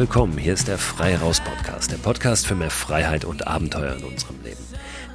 [0.00, 0.38] willkommen.
[0.38, 4.42] Hier ist der Frei Raus Podcast, der Podcast für mehr Freiheit und Abenteuer in unserem
[4.42, 4.64] Leben.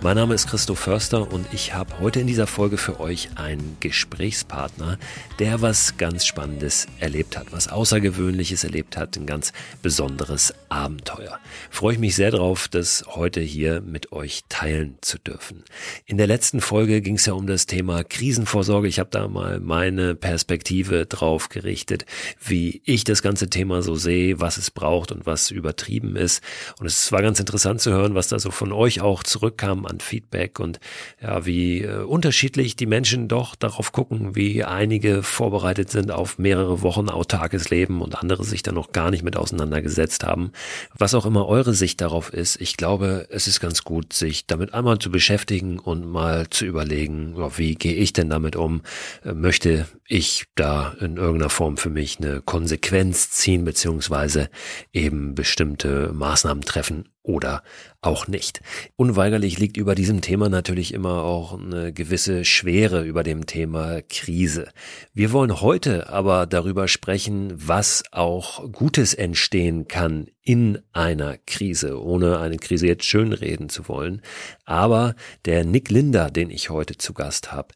[0.05, 3.75] Mein Name ist Christoph Förster und ich habe heute in dieser Folge für euch einen
[3.79, 4.99] Gesprächspartner,
[5.39, 11.39] der was ganz Spannendes erlebt hat, was Außergewöhnliches erlebt hat, ein ganz besonderes Abenteuer.
[11.71, 15.63] Freue ich mich sehr drauf, das heute hier mit euch teilen zu dürfen.
[16.05, 18.88] In der letzten Folge ging es ja um das Thema Krisenvorsorge.
[18.88, 22.05] Ich habe da mal meine Perspektive drauf gerichtet,
[22.45, 26.44] wie ich das ganze Thema so sehe, was es braucht und was übertrieben ist.
[26.80, 29.99] Und es war ganz interessant zu hören, was da so von euch auch zurückkam an
[29.99, 30.80] Feedback und
[31.22, 36.81] ja, wie äh, unterschiedlich die Menschen doch darauf gucken, wie einige vorbereitet sind auf mehrere
[36.81, 40.52] Wochen autarkes Leben und andere sich da noch gar nicht mit auseinandergesetzt haben.
[40.98, 44.73] Was auch immer eure Sicht darauf ist, ich glaube, es ist ganz gut, sich damit
[44.73, 48.81] einmal zu beschäftigen und mal zu überlegen, ja, wie gehe ich denn damit um?
[49.23, 54.50] Äh, möchte ich da in irgendeiner Form für mich eine Konsequenz ziehen, beziehungsweise
[54.94, 57.64] eben bestimmte Maßnahmen treffen oder
[58.02, 58.62] auch nicht.
[58.95, 64.70] Unweigerlich liegt über diesem Thema natürlich immer auch eine gewisse Schwere über dem Thema Krise.
[65.14, 72.40] Wir wollen heute aber darüber sprechen, was auch Gutes entstehen kann in einer Krise, ohne
[72.40, 74.22] eine Krise jetzt schönreden zu wollen.
[74.66, 75.16] Aber
[75.46, 77.70] der Nick Linder, den ich heute zu Gast habe,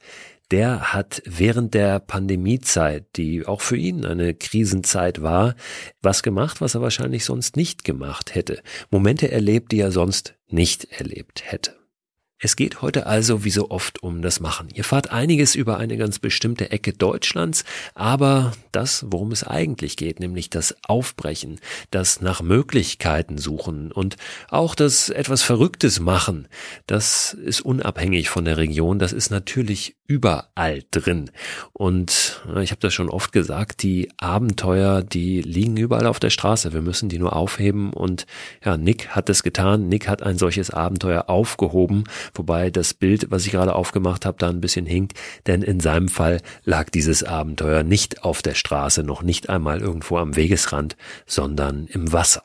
[0.52, 5.56] der hat während der Pandemiezeit, die auch für ihn eine Krisenzeit war,
[6.02, 8.62] was gemacht, was er wahrscheinlich sonst nicht gemacht hätte.
[8.90, 11.79] Momente erlebt, die er sonst nicht erlebt hätte.
[12.42, 14.70] Es geht heute also wie so oft um das Machen.
[14.74, 17.66] Ihr fahrt einiges über eine ganz bestimmte Ecke Deutschlands,
[17.96, 21.60] aber das, worum es eigentlich geht, nämlich das Aufbrechen,
[21.92, 24.16] das nach Möglichkeiten suchen und
[24.48, 26.48] auch das etwas Verrücktes machen,
[26.88, 31.30] das ist unabhängig von der Region, das ist natürlich überall drin.
[31.72, 36.32] Und äh, ich habe das schon oft gesagt, die Abenteuer, die liegen überall auf der
[36.32, 36.74] Straße.
[36.74, 38.26] Wir müssen die nur aufheben und
[38.66, 39.88] ja, Nick hat es getan.
[39.88, 44.50] Nick hat ein solches Abenteuer aufgehoben wobei das Bild, was ich gerade aufgemacht habe, da
[44.50, 45.14] ein bisschen hinkt,
[45.48, 50.18] denn in seinem Fall lag dieses Abenteuer nicht auf der Straße, noch nicht einmal irgendwo
[50.18, 50.96] am Wegesrand,
[51.26, 52.44] sondern im Wasser.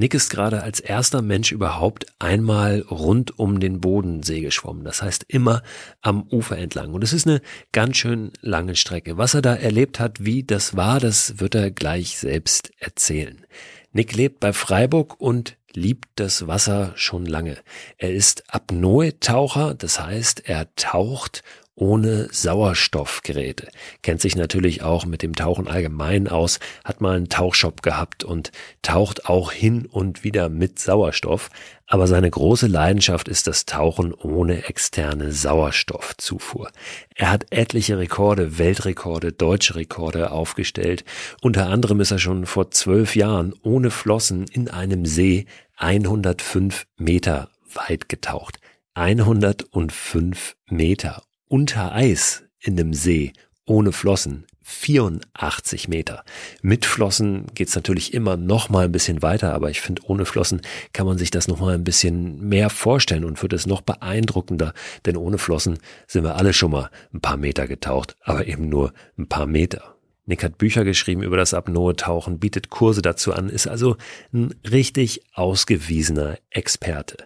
[0.00, 4.84] Nick ist gerade als erster Mensch überhaupt einmal rund um den Bodensee geschwommen.
[4.84, 5.64] Das heißt immer
[6.02, 6.94] am Ufer entlang.
[6.94, 9.18] Und es ist eine ganz schön lange Strecke.
[9.18, 13.44] Was er da erlebt hat, wie das war, das wird er gleich selbst erzählen.
[13.90, 17.56] Nick lebt bei Freiburg und liebt das Wasser schon lange.
[17.96, 21.42] Er ist Apnoe-Taucher, das heißt, er taucht
[21.78, 23.68] ohne Sauerstoffgeräte.
[24.02, 28.50] Kennt sich natürlich auch mit dem Tauchen allgemein aus, hat mal einen Tauchshop gehabt und
[28.82, 31.50] taucht auch hin und wieder mit Sauerstoff.
[31.86, 36.70] Aber seine große Leidenschaft ist das Tauchen ohne externe Sauerstoffzufuhr.
[37.14, 41.04] Er hat etliche Rekorde, Weltrekorde, deutsche Rekorde aufgestellt.
[41.40, 45.46] Unter anderem ist er schon vor zwölf Jahren ohne Flossen in einem See
[45.78, 48.58] 105 Meter weit getaucht.
[48.94, 53.32] 105 Meter unter Eis in dem See
[53.64, 56.24] ohne Flossen 84 Meter.
[56.62, 60.62] Mit Flossen geht's natürlich immer noch mal ein bisschen weiter, aber ich finde, ohne Flossen
[60.92, 64.74] kann man sich das noch mal ein bisschen mehr vorstellen und wird es noch beeindruckender,
[65.06, 68.92] denn ohne Flossen sind wir alle schon mal ein paar Meter getaucht, aber eben nur
[69.16, 69.97] ein paar Meter.
[70.28, 73.96] Nick hat Bücher geschrieben über das Apnoe-Tauchen, bietet Kurse dazu an, ist also
[74.30, 77.16] ein richtig ausgewiesener Experte.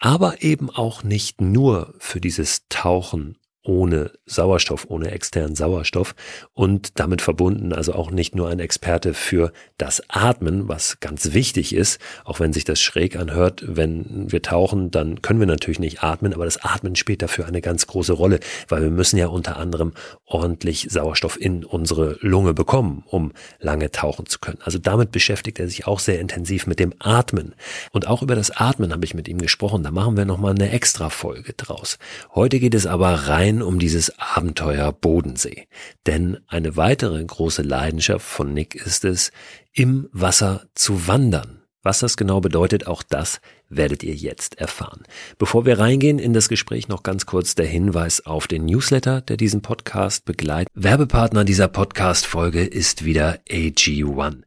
[0.00, 6.14] Aber eben auch nicht nur für dieses Tauchen ohne Sauerstoff, ohne externen Sauerstoff
[6.54, 11.74] und damit verbunden also auch nicht nur ein Experte für das Atmen, was ganz wichtig
[11.74, 16.02] ist, auch wenn sich das schräg anhört, wenn wir tauchen, dann können wir natürlich nicht
[16.02, 19.58] atmen, aber das Atmen spielt dafür eine ganz große Rolle, weil wir müssen ja unter
[19.58, 19.92] anderem
[20.24, 24.58] ordentlich Sauerstoff in unsere Lunge bekommen, um lange tauchen zu können.
[24.64, 27.54] Also damit beschäftigt er sich auch sehr intensiv mit dem Atmen
[27.92, 30.70] und auch über das Atmen habe ich mit ihm gesprochen, da machen wir nochmal eine
[30.70, 31.98] extra Folge draus.
[32.34, 35.66] Heute geht es aber rein rein um dieses Abenteuer Bodensee.
[36.06, 39.32] Denn eine weitere große Leidenschaft von Nick ist es,
[39.72, 41.62] im Wasser zu wandern.
[41.82, 43.40] Was das genau bedeutet, auch das
[43.70, 45.04] werdet ihr jetzt erfahren.
[45.38, 49.38] Bevor wir reingehen in das Gespräch, noch ganz kurz der Hinweis auf den Newsletter, der
[49.38, 50.68] diesen Podcast begleitet.
[50.74, 54.42] Werbepartner dieser Podcast-Folge ist wieder AG1.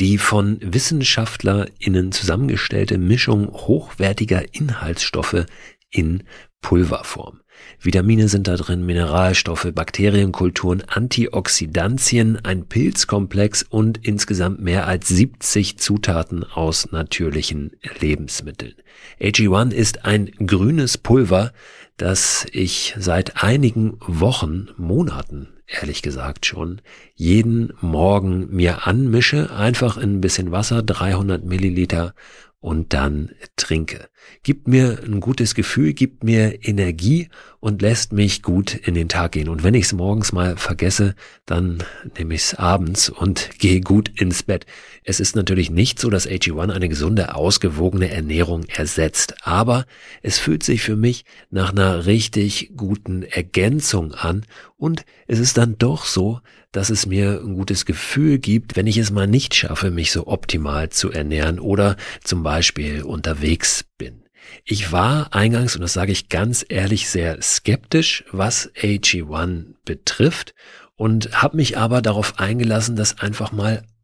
[0.00, 5.44] Die von WissenschaftlerInnen zusammengestellte Mischung hochwertiger Inhaltsstoffe
[5.90, 6.22] in
[6.62, 7.40] Pulverform.
[7.80, 16.44] Vitamine sind da drin, Mineralstoffe, Bakterienkulturen, Antioxidantien, ein Pilzkomplex und insgesamt mehr als 70 Zutaten
[16.44, 18.74] aus natürlichen Lebensmitteln.
[19.20, 21.52] AG1 ist ein grünes Pulver,
[21.96, 26.80] das ich seit einigen Wochen, Monaten ehrlich gesagt schon,
[27.14, 32.14] jeden Morgen mir anmische, einfach in ein bisschen Wasser, 300 Milliliter
[32.60, 34.08] und dann trinke.
[34.42, 37.28] Gibt mir ein gutes Gefühl, gibt mir Energie
[37.60, 39.48] und lässt mich gut in den Tag gehen.
[39.48, 41.14] Und wenn ich es morgens mal vergesse,
[41.46, 41.84] dann
[42.16, 44.66] nehme ich es abends und gehe gut ins Bett.
[45.04, 49.86] Es ist natürlich nicht so, dass AG1 eine gesunde, ausgewogene Ernährung ersetzt, aber
[50.22, 54.44] es fühlt sich für mich nach einer richtig guten Ergänzung an
[54.76, 56.40] und es ist dann doch so,
[56.78, 60.28] dass es mir ein gutes Gefühl gibt, wenn ich es mal nicht schaffe, mich so
[60.28, 64.22] optimal zu ernähren oder zum Beispiel unterwegs bin.
[64.64, 70.54] Ich war eingangs, und das sage ich ganz ehrlich, sehr skeptisch, was AG1 betrifft
[70.94, 73.82] und habe mich aber darauf eingelassen, das einfach mal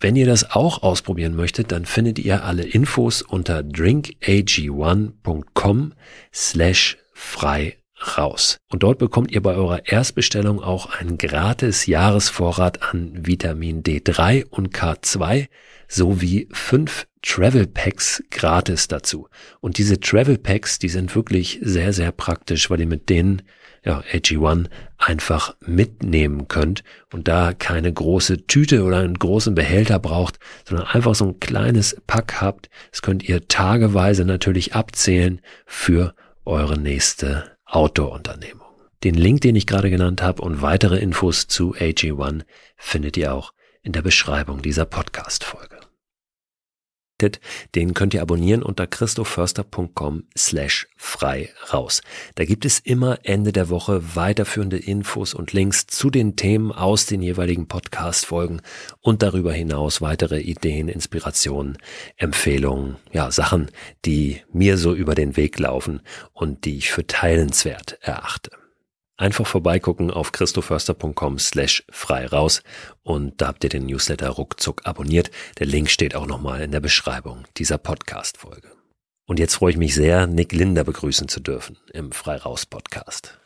[0.00, 5.94] Wenn ihr das auch ausprobieren möchtet, dann findet ihr alle Infos unter drinkag1.com
[6.32, 7.78] slash frei
[8.18, 8.58] raus.
[8.70, 14.74] Und dort bekommt ihr bei eurer Erstbestellung auch einen gratis Jahresvorrat an Vitamin D3 und
[14.74, 15.46] K2
[15.88, 19.28] sowie fünf Travel Packs gratis dazu.
[19.60, 23.42] Und diese Travel Packs, die sind wirklich sehr, sehr praktisch, weil ihr mit denen
[23.84, 24.66] ja, AG1
[24.96, 26.82] einfach mitnehmen könnt
[27.12, 32.00] und da keine große Tüte oder einen großen Behälter braucht, sondern einfach so ein kleines
[32.06, 32.70] Pack habt.
[32.90, 36.14] Das könnt ihr tageweise natürlich abzählen für
[36.44, 38.62] eure nächste Outdoor-Unternehmung.
[39.02, 42.42] Den Link, den ich gerade genannt habe und weitere Infos zu AG1
[42.76, 43.52] findet ihr auch
[43.82, 45.73] in der Beschreibung dieser Podcast-Folge
[47.74, 52.02] den könnt ihr abonnieren unter christoförster.com slash frei raus.
[52.34, 57.06] Da gibt es immer Ende der Woche weiterführende Infos und Links zu den Themen aus
[57.06, 58.60] den jeweiligen Podcast-Folgen
[59.00, 61.78] und darüber hinaus weitere Ideen, Inspirationen,
[62.16, 63.70] Empfehlungen, ja, Sachen,
[64.04, 66.00] die mir so über den Weg laufen
[66.32, 68.50] und die ich für teilenswert erachte.
[69.16, 72.64] Einfach vorbeigucken auf christoförster.com slash frei raus
[73.04, 75.30] und da habt ihr den Newsletter ruckzuck abonniert.
[75.60, 78.72] Der Link steht auch nochmal in der Beschreibung dieser Podcast-Folge.
[79.26, 83.38] Und jetzt freue ich mich sehr, Nick Linder begrüßen zu dürfen im Frei raus Podcast.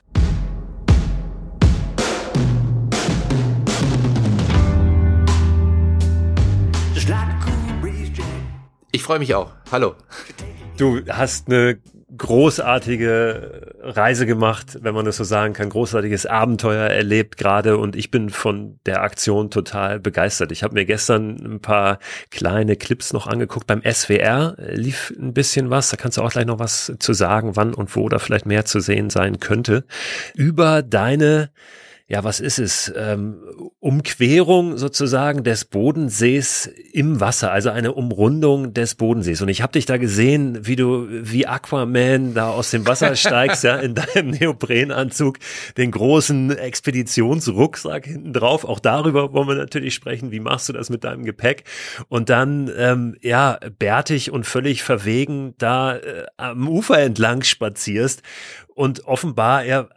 [8.90, 9.52] Ich freue mich auch.
[9.70, 9.96] Hallo.
[10.78, 11.78] Du hast eine
[12.16, 18.10] großartige Reise gemacht, wenn man das so sagen kann, großartiges Abenteuer erlebt gerade und ich
[18.10, 20.50] bin von der Aktion total begeistert.
[20.50, 21.98] Ich habe mir gestern ein paar
[22.30, 23.66] kleine Clips noch angeguckt.
[23.66, 27.56] Beim SWR, lief ein bisschen was, da kannst du auch gleich noch was zu sagen,
[27.56, 29.84] wann und wo da vielleicht mehr zu sehen sein könnte,
[30.34, 31.50] über deine
[32.10, 32.90] ja, was ist es?
[32.96, 33.36] Ähm,
[33.80, 39.42] Umquerung sozusagen des Bodensees im Wasser, also eine Umrundung des Bodensees.
[39.42, 43.62] Und ich habe dich da gesehen, wie du wie Aquaman da aus dem Wasser steigst,
[43.62, 45.38] ja, in deinem Neoprenanzug,
[45.76, 48.64] den großen Expeditionsrucksack hinten drauf.
[48.64, 50.30] Auch darüber wollen wir natürlich sprechen.
[50.30, 51.64] Wie machst du das mit deinem Gepäck?
[52.08, 58.22] Und dann, ähm, ja, bärtig und völlig verwegen da äh, am Ufer entlang spazierst
[58.78, 59.88] und offenbar ja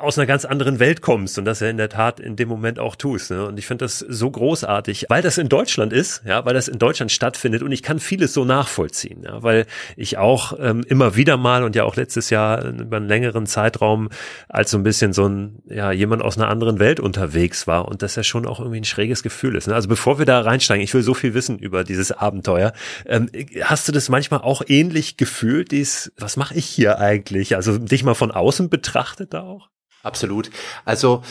[0.00, 2.78] aus einer ganz anderen Welt kommst und das ja in der Tat in dem Moment
[2.78, 3.32] auch tust.
[3.32, 3.44] Ne?
[3.44, 6.78] Und ich finde das so großartig, weil das in Deutschland ist, ja, weil das in
[6.78, 11.36] Deutschland stattfindet und ich kann vieles so nachvollziehen, ja, weil ich auch ähm, immer wieder
[11.36, 14.08] mal und ja auch letztes Jahr über einen längeren Zeitraum
[14.48, 18.00] als so ein bisschen so ein, ja, jemand aus einer anderen Welt unterwegs war und
[18.02, 19.66] das ja schon auch irgendwie ein schräges Gefühl ist.
[19.66, 19.74] Ne?
[19.74, 22.72] Also bevor wir da reinsteigen, ich will so viel wissen über dieses Abenteuer.
[23.04, 23.28] Ähm,
[23.62, 27.56] hast du das manchmal auch ähnlich gefühlt, dies, was mache ich hier eigentlich?
[27.56, 29.68] Also dich mal von außen betrachtet da auch?
[30.08, 30.50] Absolut.
[30.84, 31.22] Also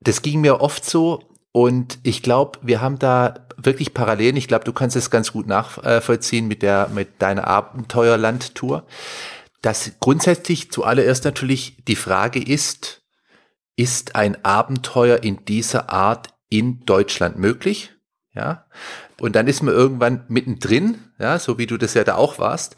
[0.00, 1.22] das ging mir oft so
[1.52, 4.36] und ich glaube, wir haben da wirklich Parallelen.
[4.36, 8.86] Ich glaube, du kannst es ganz gut nachvollziehen mit der mit deiner Abenteuerlandtour.
[9.62, 13.02] Dass grundsätzlich zuallererst natürlich die Frage ist,
[13.76, 17.92] ist ein Abenteuer in dieser Art in Deutschland möglich?
[18.38, 18.64] Ja.
[19.20, 22.76] Und dann ist man irgendwann mittendrin, ja, so wie du das ja da auch warst.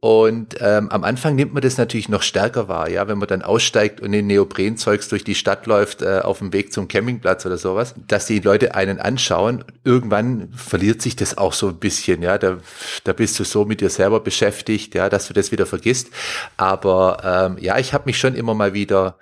[0.00, 3.42] Und ähm, am Anfang nimmt man das natürlich noch stärker wahr, ja, wenn man dann
[3.42, 7.56] aussteigt und in Neoprenzeugs durch die Stadt läuft, äh, auf dem Weg zum Campingplatz oder
[7.56, 9.64] sowas, dass die Leute einen anschauen.
[9.82, 12.58] Irgendwann verliert sich das auch so ein bisschen, ja, da,
[13.04, 16.10] da bist du so mit dir selber beschäftigt, ja, dass du das wieder vergisst.
[16.58, 19.16] Aber ähm, ja, ich habe mich schon immer mal wieder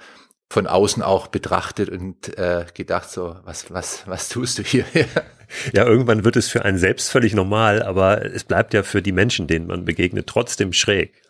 [0.48, 4.84] von außen auch betrachtet und äh, gedacht so, was, was, was tust du hier?
[5.72, 9.12] ja, irgendwann wird es für einen selbst völlig normal, aber es bleibt ja für die
[9.12, 11.22] Menschen, denen man begegnet, trotzdem schräg.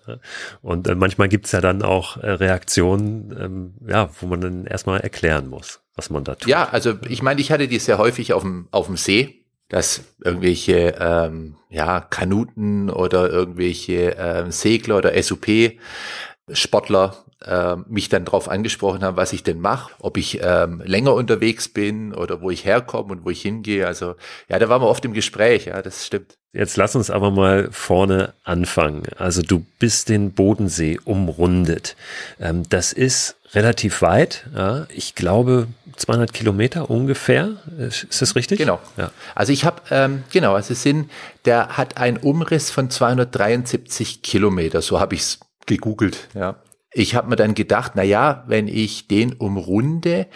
[0.63, 5.01] Und äh, manchmal gibt's ja dann auch äh, Reaktionen, ähm, ja, wo man dann erstmal
[5.01, 6.49] erklären muss, was man da tut.
[6.49, 10.05] Ja, also ich meine, ich hatte die sehr häufig auf dem, auf dem See, dass
[10.23, 19.03] irgendwelche ähm, ja, Kanuten oder irgendwelche ähm, Segler oder SUP-Sportler äh, mich dann darauf angesprochen
[19.03, 23.13] haben, was ich denn mache, ob ich ähm, länger unterwegs bin oder wo ich herkomme
[23.13, 23.87] und wo ich hingehe.
[23.87, 24.15] Also
[24.49, 26.37] ja, da waren wir oft im Gespräch, ja, das stimmt.
[26.53, 29.03] Jetzt lass uns aber mal vorne anfangen.
[29.19, 31.97] Also du bist den Bodensee umrundet.
[32.41, 34.47] Ähm, das ist relativ weit.
[34.55, 34.87] Ja.
[34.89, 37.57] Ich glaube 200 Kilometer ungefähr.
[37.79, 38.59] Ist das richtig?
[38.59, 38.81] Genau.
[38.97, 39.11] Ja.
[39.35, 40.55] Also ich habe ähm, genau.
[40.55, 41.11] Also es sind,
[41.45, 44.81] der hat einen Umriss von 273 Kilometer.
[44.81, 46.29] So habe ich es gegoogelt.
[46.35, 46.57] Ja.
[46.99, 50.29] Ich habe mir dann gedacht, na ja, wenn ich den umrunde,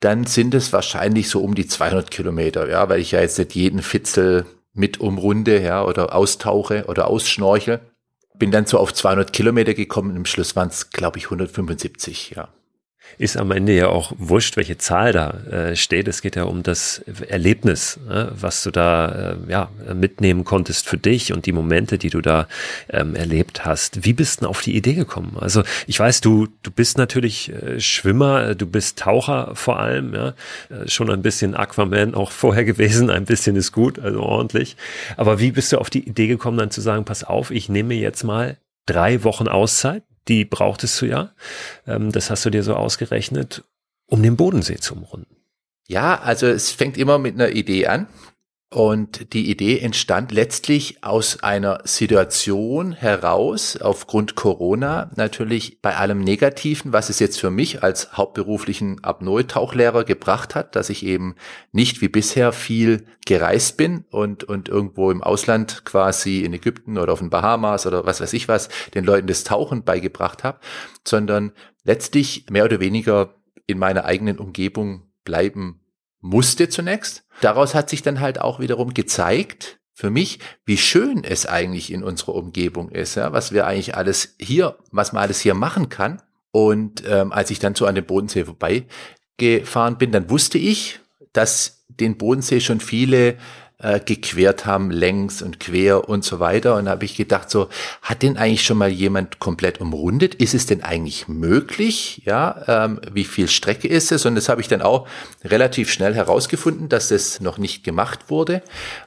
[0.00, 3.54] dann sind es wahrscheinlich so um die 200 Kilometer, ja, weil ich ja jetzt nicht
[3.54, 7.80] jeden Fitzel mit umrunde, ja, oder austauche oder ausschnorche.
[8.34, 12.48] Bin dann so auf 200 Kilometer gekommen, im Schluss waren es, glaube ich, 175, ja
[13.16, 16.08] ist am Ende ja auch wurscht, welche Zahl da äh, steht.
[16.08, 20.98] Es geht ja um das Erlebnis, äh, was du da äh, ja, mitnehmen konntest für
[20.98, 22.46] dich und die Momente, die du da
[22.90, 24.04] ähm, erlebt hast.
[24.04, 25.36] Wie bist du auf die Idee gekommen?
[25.40, 30.28] Also ich weiß, du, du bist natürlich äh, Schwimmer, du bist Taucher vor allem, ja,
[30.70, 34.76] äh, schon ein bisschen Aquaman auch vorher gewesen, ein bisschen ist gut, also ordentlich.
[35.16, 37.94] Aber wie bist du auf die Idee gekommen, dann zu sagen, pass auf, ich nehme
[37.94, 41.32] jetzt mal drei Wochen Auszeit, die brauchtest du ja.
[41.86, 43.64] Ähm, das hast du dir so ausgerechnet,
[44.06, 45.36] um den Bodensee zu umrunden.
[45.86, 48.06] Ja, also es fängt immer mit einer Idee an.
[48.70, 56.92] Und die Idee entstand letztlich aus einer Situation heraus, aufgrund Corona, natürlich bei allem Negativen,
[56.92, 61.34] was es jetzt für mich als hauptberuflichen Apnoe-Tauchlehrer gebracht hat, dass ich eben
[61.72, 67.14] nicht wie bisher viel gereist bin und, und irgendwo im Ausland quasi in Ägypten oder
[67.14, 70.58] auf den Bahamas oder was weiß ich was, den Leuten das Tauchen beigebracht habe,
[71.06, 71.52] sondern
[71.84, 73.34] letztlich mehr oder weniger
[73.66, 75.80] in meiner eigenen Umgebung bleiben
[76.20, 77.24] musste zunächst.
[77.40, 82.04] Daraus hat sich dann halt auch wiederum gezeigt, für mich, wie schön es eigentlich in
[82.04, 86.22] unserer Umgebung ist, ja, was wir eigentlich alles hier, was man alles hier machen kann.
[86.52, 91.00] Und ähm, als ich dann so an dem Bodensee vorbeigefahren bin, dann wusste ich,
[91.32, 93.38] dass den Bodensee schon viele
[93.80, 96.74] äh, gequert haben, längs und quer und so weiter.
[96.74, 97.68] Und da habe ich gedacht, so,
[98.02, 100.34] hat denn eigentlich schon mal jemand komplett umrundet?
[100.34, 102.22] Ist es denn eigentlich möglich?
[102.24, 104.26] Ja, ähm, wie viel Strecke ist es?
[104.26, 105.06] Und das habe ich dann auch
[105.44, 108.62] relativ schnell herausgefunden, dass das noch nicht gemacht wurde,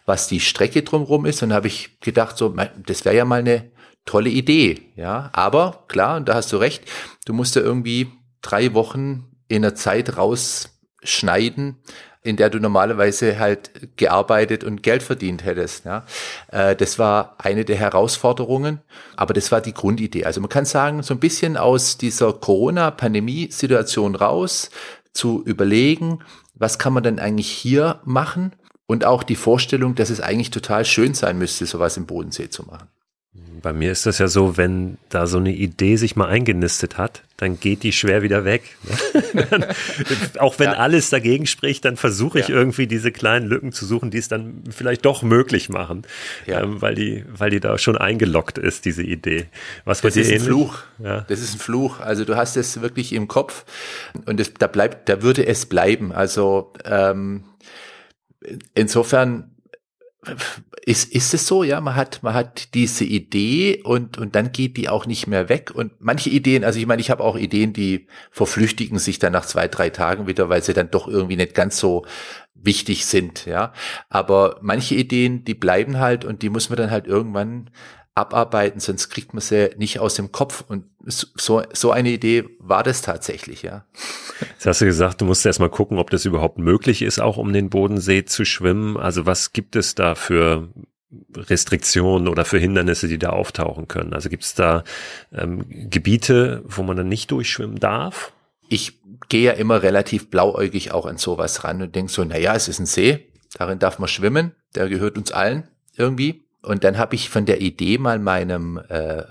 [0.05, 1.43] was die Strecke drumherum ist.
[1.43, 3.71] Und habe ich gedacht, so, das wäre ja mal eine
[4.05, 4.81] tolle Idee.
[4.95, 6.83] Ja, aber klar, und da hast du recht,
[7.25, 8.11] du musst ja irgendwie
[8.41, 11.77] drei Wochen in der Zeit rausschneiden,
[12.23, 15.85] in der du normalerweise halt gearbeitet und Geld verdient hättest.
[15.85, 16.05] Ja.
[16.51, 18.79] Äh, das war eine der Herausforderungen,
[19.15, 20.25] aber das war die Grundidee.
[20.25, 24.69] Also man kann sagen, so ein bisschen aus dieser Corona-Pandemie-Situation raus
[25.13, 26.19] zu überlegen,
[26.53, 28.55] was kann man denn eigentlich hier machen?
[28.85, 32.63] Und auch die Vorstellung, dass es eigentlich total schön sein müsste, sowas im Bodensee zu
[32.63, 32.89] machen.
[33.61, 37.23] Bei mir ist das ja so, wenn da so eine Idee sich mal eingenistet hat,
[37.37, 38.63] dann geht die schwer wieder weg.
[40.39, 40.77] auch wenn ja.
[40.77, 42.55] alles dagegen spricht, dann versuche ich ja.
[42.55, 46.03] irgendwie diese kleinen Lücken zu suchen, die es dann vielleicht doch möglich machen,
[46.45, 46.61] ja.
[46.61, 49.47] ähm, weil die, weil die da schon eingeloggt ist, diese Idee.
[49.85, 50.39] Was das ist ein?
[50.39, 50.79] Fluch.
[50.99, 51.99] Das ist ein Fluch.
[51.99, 53.65] Also du hast es wirklich im Kopf
[54.25, 56.11] und es, da bleibt, da würde es bleiben.
[56.11, 57.43] Also ähm,
[58.73, 59.50] insofern
[60.85, 64.77] ist, ist es so, ja, man hat, man hat diese Idee und, und dann geht
[64.77, 65.71] die auch nicht mehr weg.
[65.73, 69.45] Und manche Ideen, also ich meine, ich habe auch Ideen, die verflüchtigen sich dann nach
[69.45, 72.05] zwei, drei Tagen wieder, weil sie dann doch irgendwie nicht ganz so
[72.53, 73.73] wichtig sind, ja.
[74.09, 77.71] Aber manche Ideen, die bleiben halt und die muss man dann halt irgendwann
[78.21, 80.63] abarbeiten, sonst kriegt man sie nicht aus dem Kopf.
[80.67, 83.85] Und so, so eine Idee war das tatsächlich, ja.
[84.39, 87.37] Jetzt hast du gesagt, du musst erst mal gucken, ob das überhaupt möglich ist, auch
[87.37, 88.97] um den Bodensee zu schwimmen.
[88.97, 90.69] Also was gibt es da für
[91.35, 94.13] Restriktionen oder für Hindernisse, die da auftauchen können?
[94.13, 94.83] Also gibt es da
[95.33, 98.33] ähm, Gebiete, wo man dann nicht durchschwimmen darf?
[98.69, 102.55] Ich gehe ja immer relativ blauäugig auch an sowas ran und denke so, na ja,
[102.55, 106.45] es ist ein See, darin darf man schwimmen, der gehört uns allen irgendwie.
[106.61, 109.23] Und dann habe ich von der Idee mal meinem äh,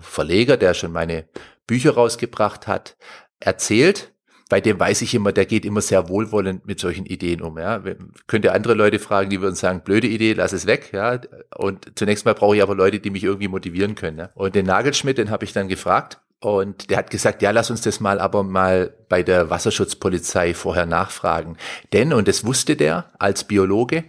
[0.00, 1.26] Verleger, der schon meine
[1.66, 2.96] Bücher rausgebracht hat,
[3.40, 4.12] erzählt.
[4.48, 7.58] Bei dem weiß ich immer, der geht immer sehr wohlwollend mit solchen Ideen um.
[7.58, 7.82] Ja.
[8.26, 10.90] Könnt ihr andere Leute fragen, die würden sagen, blöde Idee, lass es weg.
[10.92, 11.18] Ja.
[11.56, 14.18] Und zunächst mal brauche ich aber Leute, die mich irgendwie motivieren können.
[14.18, 14.30] Ja.
[14.34, 17.82] Und den Nagelschmidt, den habe ich dann gefragt, Und der hat gesagt, ja, lass uns
[17.82, 21.56] das mal aber mal bei der Wasserschutzpolizei vorher nachfragen.
[21.92, 24.02] Denn, und das wusste der als Biologe,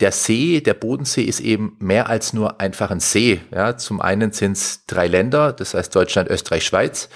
[0.00, 3.40] der See, der Bodensee ist eben mehr als nur einfach ein See.
[3.52, 7.08] Ja, zum einen sind es drei Länder, das heißt Deutschland, Österreich, Schweiz.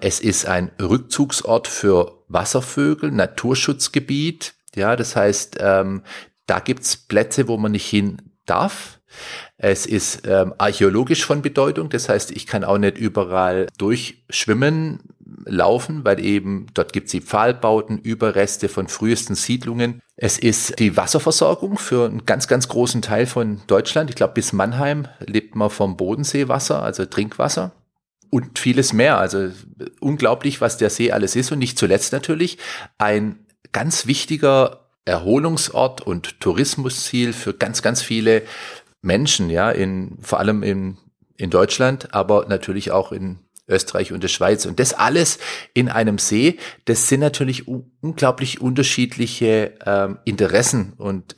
[0.00, 4.54] Es ist ein Rückzugsort für Wasservögel, Naturschutzgebiet.
[4.74, 6.02] Ja, das heißt, ähm,
[6.46, 9.00] da gibt's Plätze, wo man nicht hin darf.
[9.58, 15.11] Es ist ähm, archäologisch von Bedeutung, das heißt, ich kann auch nicht überall durchschwimmen,
[15.44, 20.00] laufen, weil eben dort gibt es die Pfahlbauten, Überreste von frühesten Siedlungen.
[20.16, 24.10] Es ist die Wasserversorgung für einen ganz, ganz großen Teil von Deutschland.
[24.10, 27.72] Ich glaube, bis Mannheim lebt man vom Bodenseewasser, also Trinkwasser.
[28.30, 29.18] Und vieles mehr.
[29.18, 29.50] Also
[30.00, 31.52] unglaublich, was der See alles ist.
[31.52, 32.56] Und nicht zuletzt natürlich
[32.96, 33.40] ein
[33.72, 38.42] ganz wichtiger Erholungsort und Tourismusziel für ganz, ganz viele
[39.02, 40.96] Menschen, ja, in, vor allem in,
[41.36, 44.66] in Deutschland, aber natürlich auch in Österreich und der Schweiz.
[44.66, 45.38] Und das alles
[45.74, 51.34] in einem See, das sind natürlich unglaublich unterschiedliche ähm, Interessen und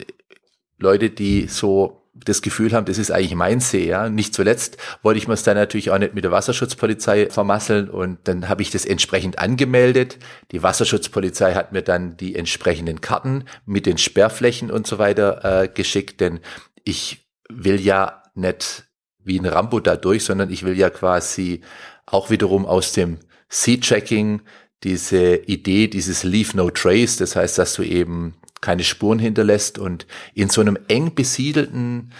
[0.77, 4.09] Leute, die so das Gefühl haben, das ist eigentlich mein See, ja.
[4.09, 8.19] Nicht zuletzt wollte ich mir es dann natürlich auch nicht mit der Wasserschutzpolizei vermasseln und
[8.23, 10.17] dann habe ich das entsprechend angemeldet.
[10.51, 15.67] Die Wasserschutzpolizei hat mir dann die entsprechenden Karten mit den Sperrflächen und so weiter äh,
[15.67, 16.39] geschickt, denn
[16.85, 18.85] ich will ja nicht
[19.23, 21.61] wie ein Rambo da durch, sondern ich will ja quasi
[22.05, 23.19] auch wiederum aus dem
[23.49, 24.41] Sea-Tracking
[24.83, 30.05] diese Idee, dieses Leave No Trace, das heißt, dass du eben keine Spuren hinterlässt und
[30.33, 32.11] in so einem eng besiedelten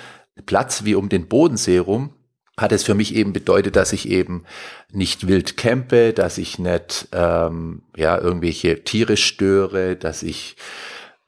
[0.46, 2.12] Platz wie um den Bodensee rum
[2.58, 4.46] hat es für mich eben bedeutet, dass ich eben
[4.92, 10.56] nicht wild campe, dass ich nicht ähm, ja irgendwelche Tiere störe, dass ich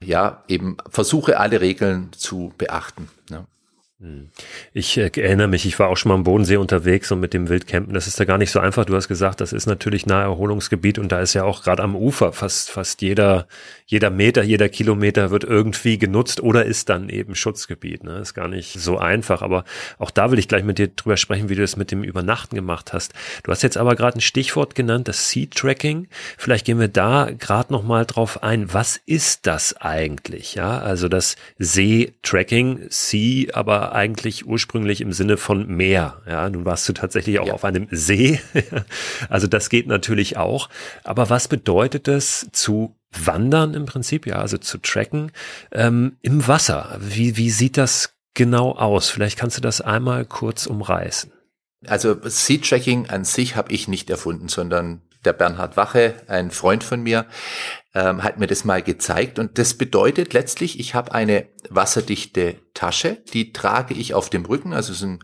[0.01, 3.09] ja eben versuche alle Regeln zu beachten.
[3.29, 3.45] Ne?
[3.99, 4.29] Hm.
[4.73, 7.49] Ich äh, erinnere mich, ich war auch schon mal am Bodensee unterwegs und mit dem
[7.49, 8.85] Wildcampen, das ist da gar nicht so einfach.
[8.85, 12.31] Du hast gesagt, das ist natürlich Naherholungsgebiet und da ist ja auch gerade am Ufer
[12.31, 13.47] fast, fast jeder,
[13.87, 18.03] jeder Meter, jeder Kilometer wird irgendwie genutzt oder ist dann eben Schutzgebiet.
[18.03, 18.19] Ne?
[18.19, 19.63] Ist gar nicht so einfach, aber
[19.97, 22.55] auch da will ich gleich mit dir drüber sprechen, wie du das mit dem Übernachten
[22.55, 23.15] gemacht hast.
[23.41, 26.07] Du hast jetzt aber gerade ein Stichwort genannt, das Sea Tracking.
[26.37, 28.71] Vielleicht gehen wir da gerade nochmal drauf ein.
[28.71, 30.53] Was ist das eigentlich?
[30.53, 36.21] Ja, also das See Tracking, Sea, aber eigentlich ursprünglich im Sinne von Meer.
[36.27, 37.53] Ja, nun warst du tatsächlich auch ja.
[37.53, 38.39] auf einem See.
[39.29, 40.69] also das geht natürlich auch.
[41.03, 44.25] Aber was bedeutet es zu wandern im Prinzip?
[44.25, 45.31] Ja, also zu tracken
[45.71, 46.97] ähm, im Wasser.
[47.01, 49.09] Wie, wie sieht das genau aus?
[49.09, 51.31] Vielleicht kannst du das einmal kurz umreißen.
[51.85, 56.83] Also Sea Tracking an sich habe ich nicht erfunden, sondern der Bernhard Wache, ein Freund
[56.83, 57.25] von mir,
[57.93, 59.37] ähm, hat mir das mal gezeigt.
[59.37, 64.73] Und das bedeutet letztlich, ich habe eine wasserdichte Tasche, die trage ich auf dem Rücken,
[64.73, 65.19] also es ist ein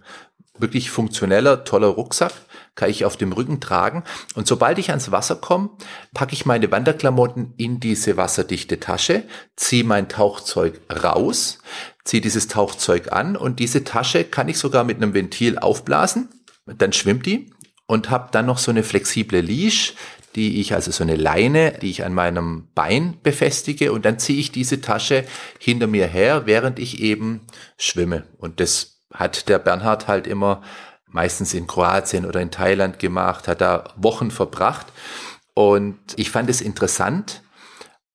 [0.59, 2.33] wirklich funktioneller, toller Rucksack,
[2.75, 4.03] kann ich auf dem Rücken tragen.
[4.35, 5.71] Und sobald ich ans Wasser komme,
[6.13, 9.23] packe ich meine Wanderklamotten in diese wasserdichte Tasche,
[9.55, 11.59] ziehe mein Tauchzeug raus,
[12.03, 16.29] ziehe dieses Tauchzeug an und diese Tasche kann ich sogar mit einem Ventil aufblasen.
[16.65, 17.52] Dann schwimmt die
[17.88, 19.93] und habe dann noch so eine flexible Leash,
[20.36, 24.39] die ich, also so eine Leine, die ich an meinem Bein befestige und dann ziehe
[24.39, 25.26] ich diese Tasche
[25.60, 27.41] hinter mir her, während ich eben
[27.78, 28.24] schwimme.
[28.38, 30.63] Und das hat der Bernhard halt immer
[31.06, 34.88] meistens in Kroatien oder in Thailand gemacht, hat da Wochen verbracht.
[35.54, 37.43] Und ich fand es interessant,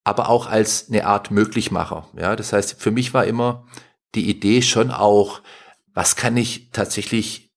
[0.02, 2.08] aber auch als eine Art Möglichmacher.
[2.16, 3.66] Ja, das heißt, für mich war immer
[4.16, 5.40] die Idee schon auch,
[5.94, 7.52] was kann ich tatsächlich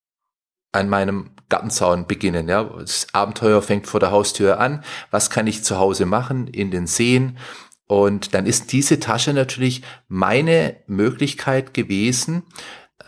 [0.71, 2.49] an meinem Gartenzaun beginnen.
[2.49, 4.83] Ja, das Abenteuer fängt vor der Haustür an.
[5.11, 7.37] Was kann ich zu Hause machen in den Seen?
[7.85, 12.43] Und dann ist diese Tasche natürlich meine Möglichkeit gewesen,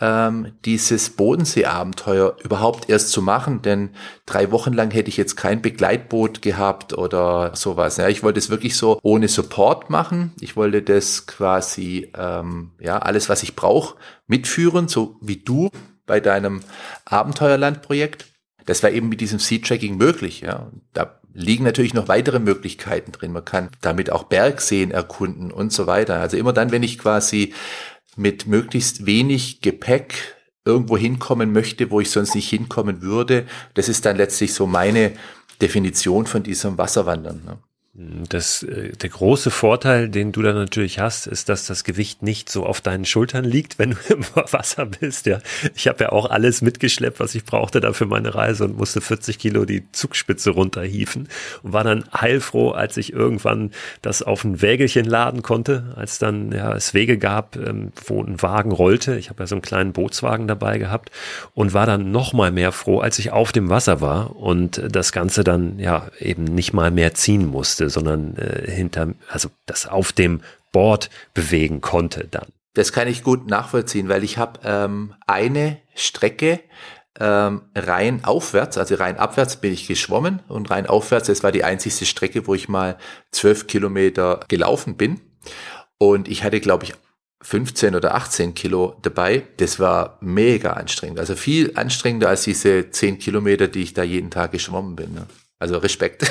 [0.00, 3.90] ähm, dieses Bodensee-Abenteuer überhaupt erst zu machen, denn
[4.26, 7.96] drei Wochen lang hätte ich jetzt kein Begleitboot gehabt oder sowas.
[7.96, 10.32] Ja, ich wollte es wirklich so ohne Support machen.
[10.40, 15.70] Ich wollte das quasi, ähm, ja, alles, was ich brauche, mitführen, so wie du
[16.06, 16.60] bei deinem
[17.06, 18.33] Abenteuerlandprojekt.
[18.66, 20.40] Das war eben mit diesem Seed-Tracking möglich.
[20.40, 20.70] Ja.
[20.92, 23.32] Da liegen natürlich noch weitere Möglichkeiten drin.
[23.32, 26.20] Man kann damit auch Bergseen erkunden und so weiter.
[26.20, 27.52] Also immer dann, wenn ich quasi
[28.16, 30.14] mit möglichst wenig Gepäck
[30.64, 35.12] irgendwo hinkommen möchte, wo ich sonst nicht hinkommen würde, das ist dann letztlich so meine
[35.60, 37.42] Definition von diesem Wasserwandern.
[37.44, 37.58] Ne?
[37.96, 42.50] Das, äh, der große Vorteil, den du da natürlich hast, ist, dass das Gewicht nicht
[42.50, 45.26] so auf deinen Schultern liegt, wenn du im Wasser bist.
[45.26, 45.38] Ja,
[45.76, 49.00] ich habe ja auch alles mitgeschleppt, was ich brauchte da für meine Reise und musste
[49.00, 51.28] 40 Kilo die Zugspitze runterhieven
[51.62, 53.70] und war dann heilfroh, als ich irgendwann
[54.02, 58.42] das auf ein Wägelchen laden konnte, als dann ja es Wege gab, ähm, wo ein
[58.42, 59.16] Wagen rollte.
[59.18, 61.12] Ich habe ja so einen kleinen Bootswagen dabei gehabt
[61.54, 65.12] und war dann noch mal mehr froh, als ich auf dem Wasser war und das
[65.12, 69.86] Ganze dann ja eben nicht mal mehr ziehen musste musste, sondern äh, hinter, also das
[69.86, 70.40] auf dem
[70.72, 72.46] Board bewegen konnte dann.
[72.74, 76.60] Das kann ich gut nachvollziehen, weil ich habe ähm, eine Strecke
[77.20, 81.62] ähm, rein aufwärts, also rein abwärts bin ich geschwommen und rein aufwärts, das war die
[81.62, 82.98] einzigste Strecke, wo ich mal
[83.30, 85.20] zwölf Kilometer gelaufen bin.
[85.98, 86.94] Und ich hatte, glaube ich,
[87.42, 89.44] 15 oder 18 Kilo dabei.
[89.58, 91.20] Das war mega anstrengend.
[91.20, 95.12] Also viel anstrengender als diese 10 Kilometer, die ich da jeden Tag geschwommen bin.
[95.12, 95.26] Ne?
[95.64, 96.30] Also Respekt.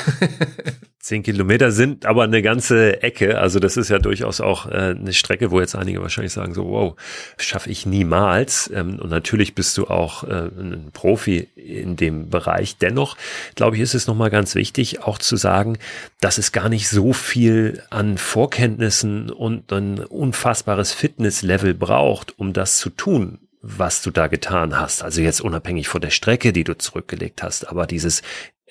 [1.00, 3.40] Zehn Kilometer sind aber eine ganze Ecke.
[3.40, 6.66] Also das ist ja durchaus auch äh, eine Strecke, wo jetzt einige wahrscheinlich sagen so,
[6.68, 6.96] wow,
[7.38, 8.70] schaffe ich niemals.
[8.72, 12.78] Ähm, und natürlich bist du auch äh, ein Profi in dem Bereich.
[12.78, 13.18] Dennoch,
[13.56, 15.80] glaube ich, ist es nochmal ganz wichtig, auch zu sagen,
[16.22, 22.78] dass es gar nicht so viel an Vorkenntnissen und ein unfassbares Fitnesslevel braucht, um das
[22.78, 25.02] zu tun, was du da getan hast.
[25.02, 28.22] Also jetzt unabhängig von der Strecke, die du zurückgelegt hast, aber dieses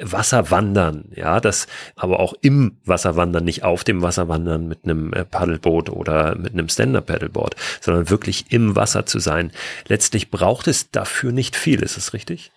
[0.03, 5.91] Wasserwandern, ja, das aber auch im Wasserwandern, nicht auf dem Wasserwandern mit einem äh, Paddelboot
[5.91, 9.53] oder mit einem Stand-Up-Paddleboard, sondern wirklich im Wasser zu sein.
[9.87, 12.51] Letztlich braucht es dafür nicht viel, ist es richtig?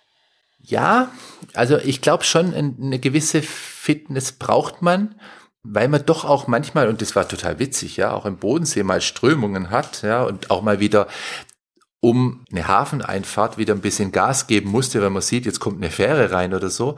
[0.60, 1.12] Ja,
[1.54, 5.14] also ich glaube schon, eine gewisse Fitness braucht man,
[5.62, 9.00] weil man doch auch manchmal, und das war total witzig, ja, auch im Bodensee mal
[9.00, 11.06] Strömungen hat, ja, und auch mal wieder
[12.06, 15.90] um eine Hafeneinfahrt wieder ein bisschen Gas geben musste, wenn man sieht, jetzt kommt eine
[15.90, 16.94] Fähre rein oder so.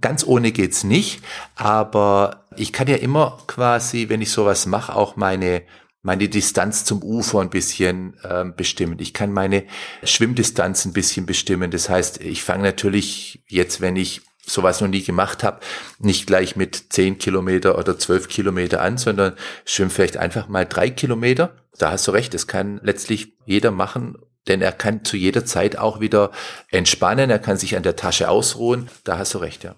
[0.00, 1.20] Ganz ohne geht's nicht,
[1.56, 5.62] aber ich kann ja immer quasi, wenn ich sowas mache, auch meine
[6.00, 8.98] meine Distanz zum Ufer ein bisschen ähm, bestimmen.
[9.00, 9.64] Ich kann meine
[10.04, 11.72] Schwimmdistanz ein bisschen bestimmen.
[11.72, 15.58] Das heißt, ich fange natürlich jetzt, wenn ich sowas noch nie gemacht habe,
[15.98, 20.90] nicht gleich mit zehn Kilometer oder zwölf Kilometer an, sondern schwimme vielleicht einfach mal drei
[20.90, 21.56] Kilometer.
[21.76, 24.16] Da hast du recht, das kann letztlich jeder machen
[24.48, 26.30] denn er kann zu jeder Zeit auch wieder
[26.70, 28.88] entspannen, er kann sich an der Tasche ausruhen.
[29.04, 29.74] Da hast du recht, ja.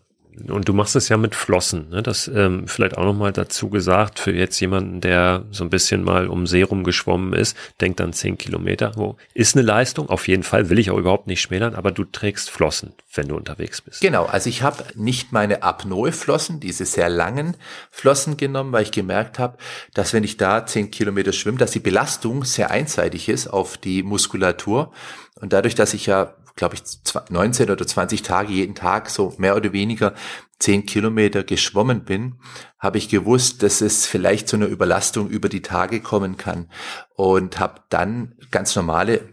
[0.49, 2.03] Und du machst es ja mit Flossen, ne?
[2.03, 6.29] Das ähm, vielleicht auch nochmal dazu gesagt, für jetzt jemanden, der so ein bisschen mal
[6.29, 8.93] um See rumgeschwommen ist, denkt an zehn Kilometer.
[8.95, 12.05] Wo ist eine Leistung, auf jeden Fall, will ich auch überhaupt nicht schmälern, aber du
[12.05, 14.01] trägst Flossen, wenn du unterwegs bist.
[14.01, 17.57] Genau, also ich habe nicht meine Apnoe-Flossen, diese sehr langen
[17.91, 19.59] Flossen genommen, weil ich gemerkt habe,
[19.95, 24.03] dass wenn ich da zehn Kilometer schwimme, dass die Belastung sehr einseitig ist auf die
[24.03, 24.93] Muskulatur.
[25.41, 26.83] Und dadurch, dass ich ja glaube ich,
[27.31, 30.13] 19 oder 20 Tage jeden Tag so mehr oder weniger
[30.59, 32.41] 10 Kilometer geschwommen bin,
[32.79, 36.69] habe ich gewusst, dass es vielleicht zu einer Überlastung über die Tage kommen kann.
[37.15, 39.33] Und habe dann ganz normale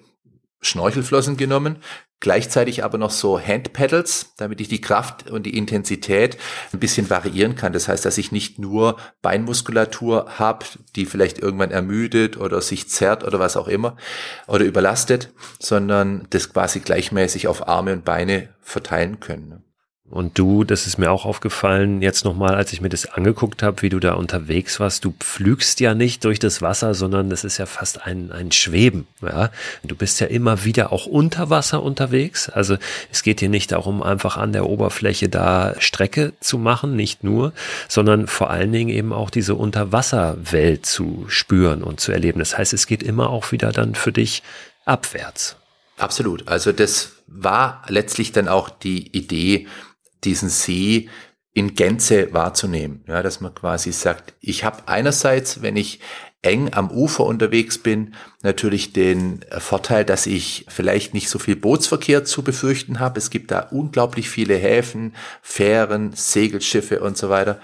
[0.62, 1.78] Schnorchelflossen genommen,
[2.26, 6.40] Gleichzeitig aber noch so Handpedals, damit ich die Kraft und die Intensität
[6.74, 7.72] ein bisschen variieren kann.
[7.72, 13.24] Das heißt, dass ich nicht nur Beinmuskulatur habe, die vielleicht irgendwann ermüdet oder sich zerrt
[13.24, 13.96] oder was auch immer
[14.48, 19.64] oder überlastet, sondern das quasi gleichmäßig auf Arme und Beine verteilen können.
[20.12, 23.82] Und du, das ist mir auch aufgefallen, jetzt nochmal, als ich mir das angeguckt habe,
[23.82, 27.58] wie du da unterwegs warst, du pflügst ja nicht durch das Wasser, sondern das ist
[27.58, 29.08] ja fast ein, ein Schweben.
[29.24, 29.50] Ja?
[29.84, 32.50] Du bist ja immer wieder auch unter Wasser unterwegs.
[32.50, 32.78] Also
[33.12, 37.52] es geht hier nicht darum, einfach an der Oberfläche da Strecke zu machen, nicht nur,
[37.88, 42.38] sondern vor allen Dingen eben auch diese Unterwasserwelt zu spüren und zu erleben.
[42.38, 44.44] Das heißt, es geht immer auch wieder dann für dich
[44.86, 45.56] abwärts.
[45.98, 46.48] Absolut.
[46.48, 49.68] Also das war letztlich dann auch die Idee,
[50.26, 51.10] diesen See
[51.54, 53.04] in Gänze wahrzunehmen.
[53.08, 56.02] Ja, dass man quasi sagt, ich habe einerseits, wenn ich
[56.42, 62.24] eng am Ufer unterwegs bin, natürlich den Vorteil, dass ich vielleicht nicht so viel Bootsverkehr
[62.24, 63.18] zu befürchten habe.
[63.18, 67.60] Es gibt da unglaublich viele Häfen, Fähren, Segelschiffe und so weiter.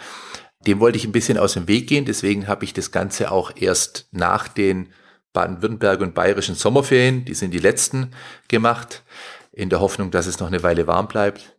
[0.65, 3.51] Dem wollte ich ein bisschen aus dem Weg gehen, deswegen habe ich das Ganze auch
[3.55, 4.93] erst nach den
[5.33, 8.11] Baden-Württemberg und bayerischen Sommerferien, die sind die letzten,
[8.47, 9.03] gemacht,
[9.51, 11.55] in der Hoffnung, dass es noch eine Weile warm bleibt.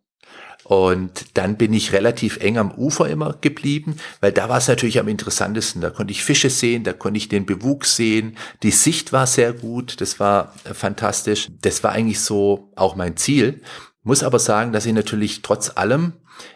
[0.72, 4.98] Und dann bin ich relativ eng am Ufer immer geblieben, weil da war es natürlich
[4.98, 5.82] am interessantesten.
[5.82, 8.38] Da konnte ich Fische sehen, da konnte ich den Bewuchs sehen.
[8.62, 11.50] Die Sicht war sehr gut, das war fantastisch.
[11.60, 13.60] Das war eigentlich so auch mein Ziel.
[14.02, 16.14] Muss aber sagen, dass ich natürlich trotz allem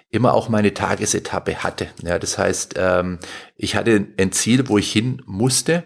[0.09, 1.89] immer auch meine Tagesetappe hatte.
[2.03, 3.19] Ja, das heißt, ähm,
[3.55, 5.85] ich hatte ein Ziel, wo ich hin musste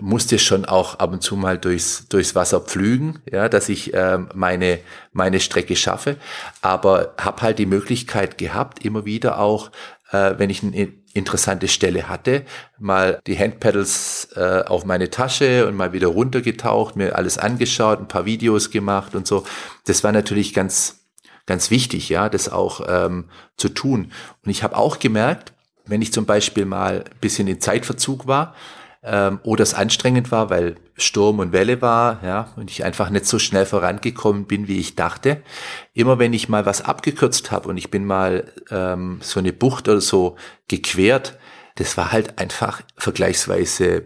[0.00, 4.18] musste schon auch ab und zu mal durchs, durchs Wasser pflügen, ja, dass ich äh,
[4.34, 4.80] meine,
[5.12, 6.16] meine Strecke schaffe.
[6.62, 9.70] Aber habe halt die Möglichkeit gehabt, immer wieder auch,
[10.10, 10.72] äh, wenn ich ein
[11.14, 12.44] interessante Stelle hatte,
[12.78, 18.08] mal die Handpedals äh, auf meine Tasche und mal wieder runtergetaucht, mir alles angeschaut, ein
[18.08, 19.44] paar Videos gemacht und so.
[19.86, 21.04] Das war natürlich ganz
[21.46, 23.26] ganz wichtig, ja, das auch ähm,
[23.56, 24.12] zu tun.
[24.44, 25.52] Und ich habe auch gemerkt,
[25.84, 28.54] wenn ich zum Beispiel mal ein bisschen in Zeitverzug war
[29.04, 33.26] ähm, oder es anstrengend war, weil Sturm und Welle war, ja, und ich einfach nicht
[33.26, 35.42] so schnell vorangekommen bin, wie ich dachte.
[35.92, 39.88] Immer wenn ich mal was abgekürzt habe und ich bin mal ähm, so eine Bucht
[39.88, 40.36] oder so
[40.68, 41.38] gequert,
[41.76, 44.04] das war halt einfach vergleichsweise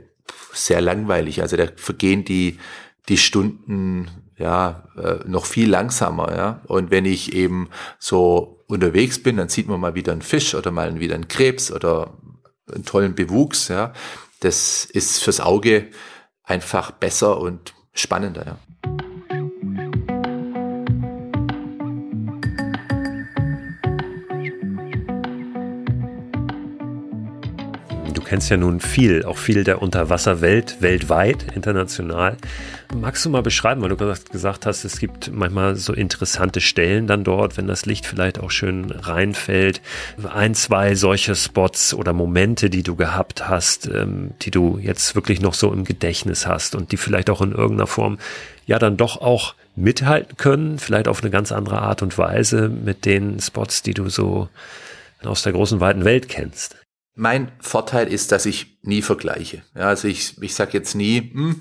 [0.53, 1.43] sehr langweilig.
[1.43, 2.59] Also da vergehen die
[3.09, 6.61] die Stunden ja äh, noch viel langsamer, ja.
[6.67, 10.71] Und wenn ich eben so unterwegs bin, dann sieht man mal wieder einen Fisch oder
[10.71, 12.13] mal wieder einen Krebs oder
[12.73, 13.93] einen tollen Bewuchs, ja.
[14.41, 15.91] Das ist fürs Auge
[16.45, 18.59] einfach besser und spannender, ja.
[28.29, 32.37] Kennst ja nun viel, auch viel der Unterwasserwelt, weltweit, international.
[32.95, 37.25] Magst du mal beschreiben, weil du gesagt hast, es gibt manchmal so interessante Stellen dann
[37.25, 39.81] dort, wenn das Licht vielleicht auch schön reinfällt.
[40.31, 45.41] Ein, zwei solche Spots oder Momente, die du gehabt hast, ähm, die du jetzt wirklich
[45.41, 48.19] noch so im Gedächtnis hast und die vielleicht auch in irgendeiner Form
[48.67, 53.07] ja dann doch auch mithalten können, vielleicht auf eine ganz andere Art und Weise mit
[53.07, 54.51] den Spots, die du so
[55.25, 56.77] aus der großen weiten Welt kennst.
[57.19, 59.63] Mein Vorteil ist, dass ich nie vergleiche.
[59.75, 61.57] Ja, also ich, ich sage jetzt nie, hm,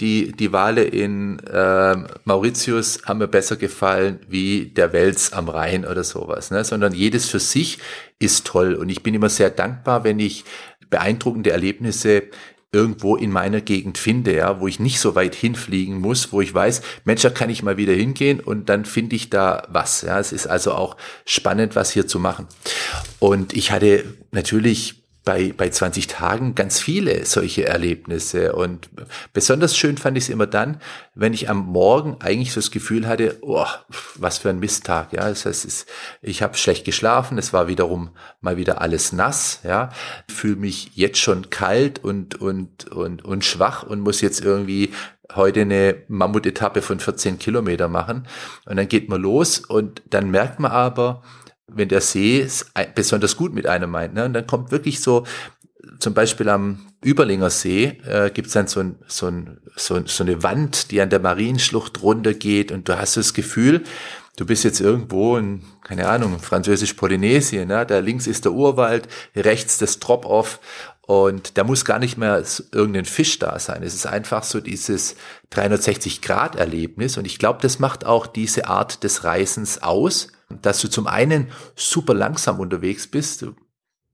[0.00, 5.84] die, die Wale in äh, Mauritius haben mir besser gefallen wie der Wels am Rhein
[5.84, 6.64] oder sowas, ne?
[6.64, 7.78] sondern jedes für sich
[8.18, 8.74] ist toll.
[8.74, 10.44] Und ich bin immer sehr dankbar, wenn ich
[10.88, 12.24] beeindruckende Erlebnisse
[12.72, 16.54] irgendwo in meiner Gegend finde, ja, wo ich nicht so weit hinfliegen muss, wo ich
[16.54, 20.00] weiß, Mensch, da kann ich mal wieder hingehen und dann finde ich da was.
[20.00, 20.96] Ja, es ist also auch
[21.26, 22.46] spannend, was hier zu machen.
[23.18, 28.54] Und ich hatte natürlich bei, bei 20 Tagen ganz viele solche Erlebnisse.
[28.54, 28.90] Und
[29.32, 30.80] besonders schön fand ich es immer dann,
[31.14, 33.66] wenn ich am Morgen eigentlich so das Gefühl hatte, oh,
[34.16, 35.12] was für ein Misttag.
[35.12, 35.86] Ja, das heißt, es,
[36.22, 39.60] ich habe schlecht geschlafen, es war wiederum mal wieder alles nass.
[39.62, 39.90] Ja,
[40.28, 44.92] fühle mich jetzt schon kalt und, und, und, und schwach und muss jetzt irgendwie
[45.36, 48.26] heute eine Mammutetappe von 14 Kilometer machen.
[48.66, 51.22] Und dann geht man los und dann merkt man aber,
[51.74, 54.14] wenn der See es besonders gut mit einem meint.
[54.14, 54.24] Ne?
[54.24, 55.24] Und dann kommt wirklich so,
[55.98, 60.24] zum Beispiel am Überlinger See äh, gibt es dann so, ein, so, ein, so, so
[60.24, 63.82] eine Wand, die an der Marienschlucht runtergeht und du hast das Gefühl,
[64.36, 67.84] du bist jetzt irgendwo in, keine Ahnung, französisch-Polynesien, ne?
[67.84, 70.60] da links ist der Urwald, rechts das Drop-Off
[71.02, 73.82] und da muss gar nicht mehr irgendein Fisch da sein.
[73.82, 75.16] Es ist einfach so dieses
[75.52, 80.28] 360-Grad-Erlebnis und ich glaube, das macht auch diese Art des Reisens aus,
[80.60, 83.42] dass du zum einen super langsam unterwegs bist.
[83.42, 83.54] Du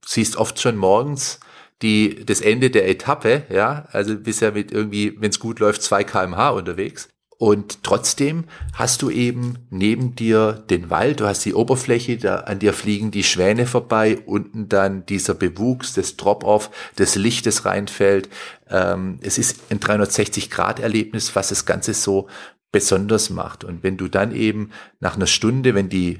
[0.04, 1.40] siehst oft schon morgens
[1.82, 5.82] die, das Ende der Etappe, ja, also bist ja mit irgendwie, wenn es gut läuft,
[5.82, 7.08] zwei kmh unterwegs.
[7.40, 12.58] Und trotzdem hast du eben neben dir den Wald, du hast die Oberfläche, da an
[12.58, 18.28] dir fliegen die Schwäne vorbei, unten dann dieser Bewuchs, das Drop-off, das Licht, das reinfällt.
[18.68, 22.26] Ähm, es ist ein 360-Grad-Erlebnis, was das Ganze so
[22.72, 23.62] besonders macht.
[23.62, 26.18] Und wenn du dann eben nach einer Stunde, wenn die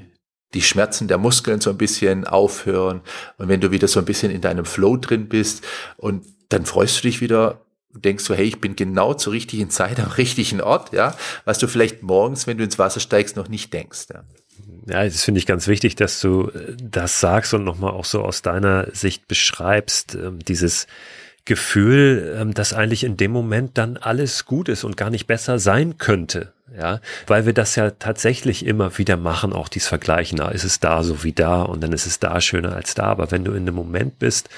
[0.53, 3.01] die Schmerzen der Muskeln so ein bisschen aufhören
[3.37, 5.65] und wenn du wieder so ein bisschen in deinem Flow drin bist
[5.97, 9.99] und dann freust du dich wieder denkst du, hey, ich bin genau zur richtigen Zeit
[9.99, 13.73] am richtigen Ort, ja, was du vielleicht morgens, wenn du ins Wasser steigst, noch nicht
[13.73, 14.07] denkst.
[14.13, 14.23] Ja.
[14.87, 18.23] Ja, das finde ich ganz wichtig, dass du äh, das sagst und nochmal auch so
[18.23, 20.87] aus deiner Sicht beschreibst, ähm, dieses
[21.45, 25.59] Gefühl, ähm, dass eigentlich in dem Moment dann alles gut ist und gar nicht besser
[25.59, 26.53] sein könnte.
[26.77, 30.37] Ja, weil wir das ja tatsächlich immer wieder machen, auch dies Vergleichen.
[30.37, 33.05] Da ist es da so wie da und dann ist es da schöner als da.
[33.05, 34.49] Aber wenn du in einem Moment bist,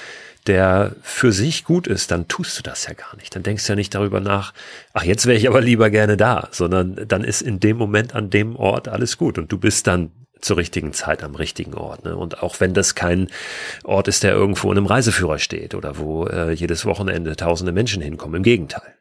[0.48, 3.36] der für sich gut ist, dann tust du das ja gar nicht.
[3.36, 4.54] Dann denkst du ja nicht darüber nach,
[4.94, 8.30] ach, jetzt wäre ich aber lieber gerne da, sondern dann ist in dem Moment an
[8.30, 12.04] dem Ort alles gut und du bist dann zur richtigen Zeit am richtigen Ort.
[12.04, 12.16] Ne?
[12.16, 13.28] Und auch wenn das kein
[13.84, 18.02] Ort ist, der irgendwo in einem Reiseführer steht oder wo äh, jedes Wochenende tausende Menschen
[18.02, 18.96] hinkommen, im Gegenteil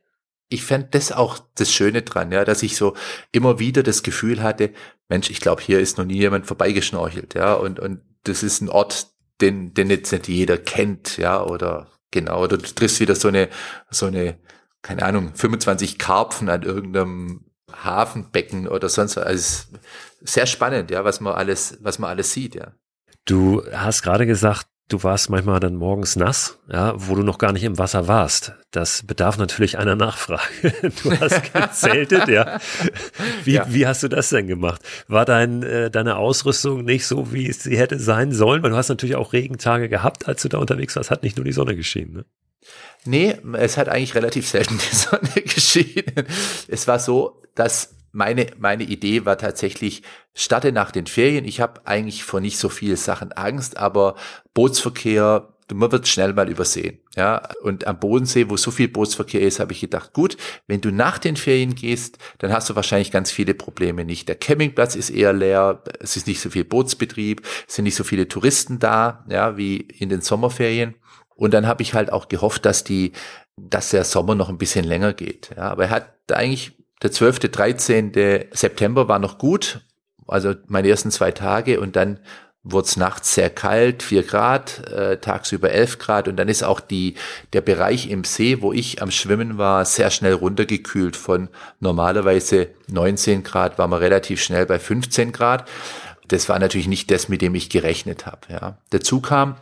[0.51, 2.95] ich fand das auch das Schöne dran, ja, dass ich so
[3.33, 4.73] immer wieder das Gefühl hatte,
[5.09, 8.69] Mensch, ich glaube, hier ist noch nie jemand vorbeigeschnorchelt, ja, und, und das ist ein
[8.69, 9.07] Ort,
[9.41, 13.49] den, den jetzt nicht jeder kennt, ja, oder genau, oder du triffst wieder so eine,
[13.91, 14.39] so eine,
[14.83, 19.25] keine Ahnung, 25 Karpfen an irgendeinem Hafenbecken oder sonst was.
[19.25, 19.79] Also
[20.21, 22.73] sehr spannend, ja, was man alles, was man alles sieht, ja.
[23.25, 27.53] Du hast gerade gesagt, du warst manchmal dann morgens nass, ja, wo du noch gar
[27.53, 28.53] nicht im Wasser warst.
[28.71, 30.43] Das bedarf natürlich einer Nachfrage.
[31.03, 32.59] Du hast gezeltet, ja.
[33.45, 33.67] Wie, ja.
[33.69, 34.83] wie hast du das denn gemacht?
[35.09, 38.63] War dein, äh, deine Ausrüstung nicht so, wie es sie hätte sein sollen?
[38.63, 41.11] Weil du hast natürlich auch Regentage gehabt, als du da unterwegs warst.
[41.11, 42.25] Hat nicht nur die Sonne geschienen, ne?
[43.07, 46.27] Nee, es hat eigentlich relativ selten die Sonne geschienen.
[46.69, 50.03] Es war so, dass meine, meine Idee war tatsächlich,
[50.35, 51.45] starte nach den Ferien.
[51.45, 54.17] Ich habe eigentlich vor nicht so viel Sachen Angst, aber
[54.55, 56.99] Bootsverkehr, man wird schnell mal übersehen.
[57.17, 60.91] Ja, und am Bodensee, wo so viel Bootsverkehr ist, habe ich gedacht, gut, wenn du
[60.91, 64.29] nach den Ferien gehst, dann hast du wahrscheinlich ganz viele Probleme nicht.
[64.29, 68.05] Der Campingplatz ist eher leer, es ist nicht so viel Bootsbetrieb, es sind nicht so
[68.05, 70.95] viele Touristen da, ja, wie in den Sommerferien.
[71.37, 73.13] Und dann habe ich halt auch gehofft, dass die,
[73.57, 75.51] dass der Sommer noch ein bisschen länger geht.
[75.57, 78.13] Ja, aber er hat eigentlich der 12., 13.
[78.53, 79.81] September war noch gut,
[80.27, 82.21] also meine ersten zwei Tage und dann
[82.63, 86.81] wurde es nachts sehr kalt, vier Grad, äh, tagsüber elf Grad und dann ist auch
[86.81, 87.15] die,
[87.55, 91.49] der Bereich im See, wo ich am Schwimmen war, sehr schnell runtergekühlt von
[91.81, 95.69] normalerweise 19 Grad, war man relativ schnell bei 15 Grad.
[96.29, 98.41] Das war natürlich nicht das, mit dem ich gerechnet habe.
[98.51, 98.79] Ja.
[98.91, 99.57] Dazu kam,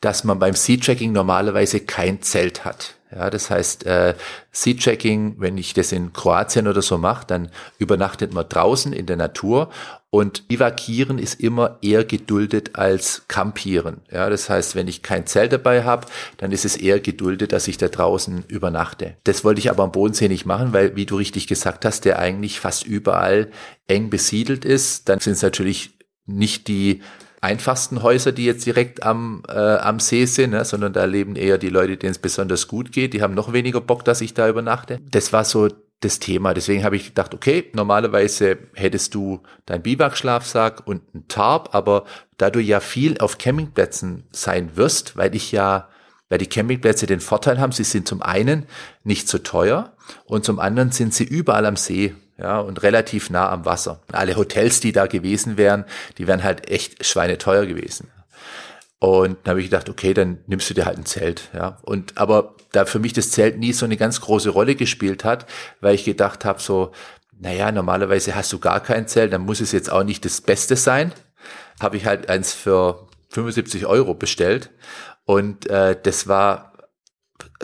[0.00, 2.93] dass man beim Sea-Tracking normalerweise kein Zelt hat.
[3.14, 4.14] Ja, das heißt, äh,
[4.50, 9.16] Sea-Tracking, wenn ich das in Kroatien oder so mache, dann übernachtet man draußen in der
[9.16, 9.70] Natur
[10.10, 14.02] und Bivakieren ist immer eher geduldet als Campieren.
[14.10, 17.68] Ja, das heißt, wenn ich kein Zelt dabei habe, dann ist es eher geduldet, dass
[17.68, 19.16] ich da draußen übernachte.
[19.24, 22.18] Das wollte ich aber am Bodensee nicht machen, weil, wie du richtig gesagt hast, der
[22.18, 23.50] eigentlich fast überall
[23.86, 25.08] eng besiedelt ist.
[25.08, 27.02] Dann sind es natürlich nicht die
[27.44, 31.58] einfachsten Häuser, die jetzt direkt am, äh, am See sind, ne, sondern da leben eher
[31.58, 33.14] die Leute, denen es besonders gut geht.
[33.14, 35.00] Die haben noch weniger Bock, dass ich da übernachte.
[35.10, 35.68] Das war so
[36.00, 36.54] das Thema.
[36.54, 42.04] Deswegen habe ich gedacht, okay, normalerweise hättest du deinen Biwakschlafsack und einen Tarp, aber
[42.36, 45.88] da du ja viel auf Campingplätzen sein wirst, weil ich ja,
[46.28, 48.66] weil die Campingplätze den Vorteil haben, sie sind zum einen
[49.02, 49.92] nicht so teuer
[50.24, 54.00] und zum anderen sind sie überall am See ja, und relativ nah am Wasser.
[54.12, 55.84] Alle Hotels, die da gewesen wären,
[56.18, 58.10] die wären halt echt schweineteuer gewesen.
[58.98, 61.78] Und dann habe ich gedacht, okay, dann nimmst du dir halt ein Zelt, ja.
[61.82, 65.46] Und aber da für mich das Zelt nie so eine ganz große Rolle gespielt hat,
[65.80, 66.92] weil ich gedacht habe, so,
[67.38, 70.76] naja, normalerweise hast du gar kein Zelt, dann muss es jetzt auch nicht das Beste
[70.76, 71.12] sein.
[71.80, 74.70] Habe ich halt eins für 75 Euro bestellt.
[75.24, 76.73] Und äh, das war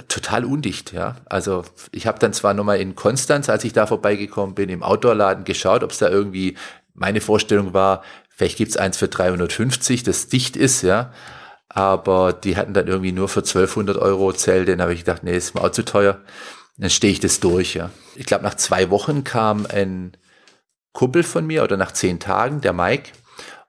[0.09, 1.16] total undicht, ja.
[1.26, 5.44] Also ich habe dann zwar nochmal in Konstanz, als ich da vorbeigekommen bin, im Outdoor-Laden
[5.44, 6.57] geschaut, ob es da irgendwie,
[6.94, 11.12] meine Vorstellung war, vielleicht gibt's eins für 350, das dicht ist, ja.
[11.68, 14.72] Aber die hatten dann irgendwie nur für 1200 Euro Zelte.
[14.72, 16.20] Dann habe ich gedacht, nee, ist mir auch zu teuer.
[16.76, 17.90] Dann stehe ich das durch, ja.
[18.16, 20.16] Ich glaube, nach zwei Wochen kam ein
[20.92, 23.12] Kumpel von mir oder nach zehn Tagen, der Mike.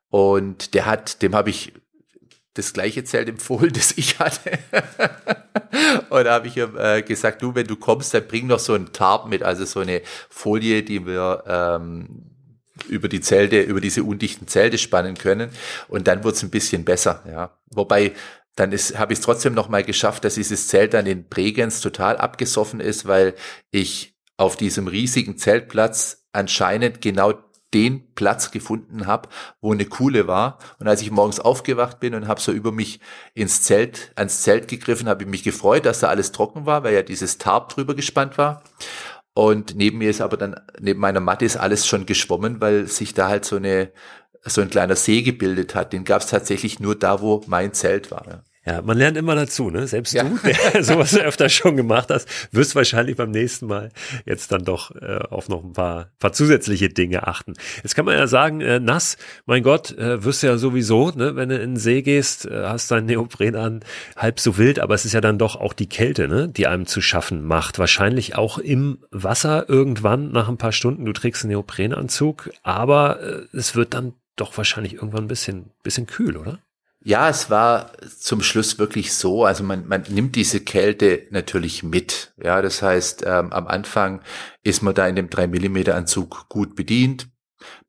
[0.10, 1.74] Und der hat, dem habe ich
[2.54, 4.52] das gleiche Zelt empfohlen, das ich hatte.
[6.10, 8.74] und da habe ich ihm äh, gesagt, du, wenn du kommst, dann bring noch so
[8.74, 12.32] ein Tarp mit, also so eine Folie, die wir ähm,
[12.88, 15.52] über die Zelte, über diese undichten Zelte spannen können.
[15.88, 17.58] Und dann wird's ein bisschen besser, ja.
[17.68, 18.14] Wobei
[18.56, 22.18] dann habe ich es trotzdem noch mal geschafft, dass dieses Zelt dann in Bregenz total
[22.18, 23.34] abgesoffen ist, weil
[23.72, 27.34] ich auf diesem riesigen Zeltplatz anscheinend genau
[27.74, 29.30] den Platz gefunden habe,
[29.62, 30.60] wo eine Kuhle war.
[30.80, 33.00] Und als ich morgens aufgewacht bin und habe so über mich
[33.34, 36.94] ins Zelt, ans Zelt gegriffen, habe ich mich gefreut, dass da alles trocken war, weil
[36.94, 38.64] ja dieses Tarp drüber gespannt war.
[39.34, 43.14] Und neben mir ist aber dann, neben meiner Matte ist alles schon geschwommen, weil sich
[43.14, 43.92] da halt so eine,
[44.44, 45.94] so ein kleiner See gebildet hat.
[45.94, 48.44] Den gab es tatsächlich nur da, wo mein Zelt war.
[48.66, 48.84] Ja.
[48.84, 49.88] Man lernt immer dazu, ne?
[49.88, 50.24] Selbst ja.
[50.24, 53.90] du, der sowas öfter schon gemacht hast, wirst wahrscheinlich beim nächsten Mal
[54.26, 57.54] jetzt dann doch äh, auf noch ein paar, paar zusätzliche Dinge achten.
[57.78, 61.36] Jetzt kann man ja sagen, äh, nass, mein Gott, äh, wirst du ja sowieso, ne?
[61.36, 63.80] Wenn du in den See gehst, äh, hast dein Neopren an,
[64.16, 66.48] halb so wild, aber es ist ja dann doch auch die Kälte, ne?
[66.48, 67.80] Die einem zu schaffen macht.
[67.80, 73.58] Wahrscheinlich auch im Wasser irgendwann nach ein paar Stunden, du trägst einen Neoprenanzug, aber äh,
[73.58, 76.60] es wird dann doch wahrscheinlich irgendwann ein bisschen, bisschen kühl, oder?
[77.04, 79.44] Ja, es war zum Schluss wirklich so.
[79.44, 82.34] Also man, man nimmt diese Kälte natürlich mit.
[82.42, 84.22] Ja, das heißt, ähm, am Anfang
[84.62, 87.28] ist man da in dem 3 Millimeter Anzug gut bedient.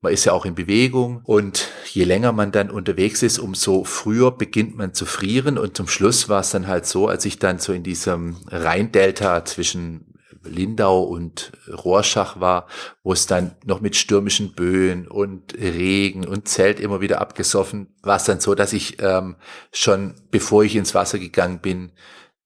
[0.01, 4.31] Man ist ja auch in Bewegung und je länger man dann unterwegs ist, umso früher
[4.31, 7.59] beginnt man zu frieren und zum Schluss war es dann halt so, als ich dann
[7.59, 10.12] so in diesem Rheindelta zwischen
[10.45, 12.67] Lindau und Rorschach war,
[13.03, 18.17] wo es dann noch mit stürmischen Böen und Regen und Zelt immer wieder abgesoffen, war
[18.17, 19.37] es dann so, dass ich ähm,
[19.73, 21.93] schon, bevor ich ins Wasser gegangen bin,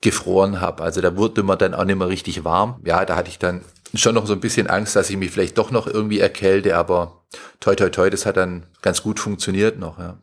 [0.00, 0.82] gefroren habe.
[0.82, 2.80] Also da wurde mir dann auch nicht mehr richtig warm.
[2.84, 3.62] Ja, da hatte ich dann
[3.94, 7.24] schon noch so ein bisschen Angst, dass ich mich vielleicht doch noch irgendwie erkälte, aber
[7.60, 10.18] toi toi toi, das hat dann ganz gut funktioniert noch, ja.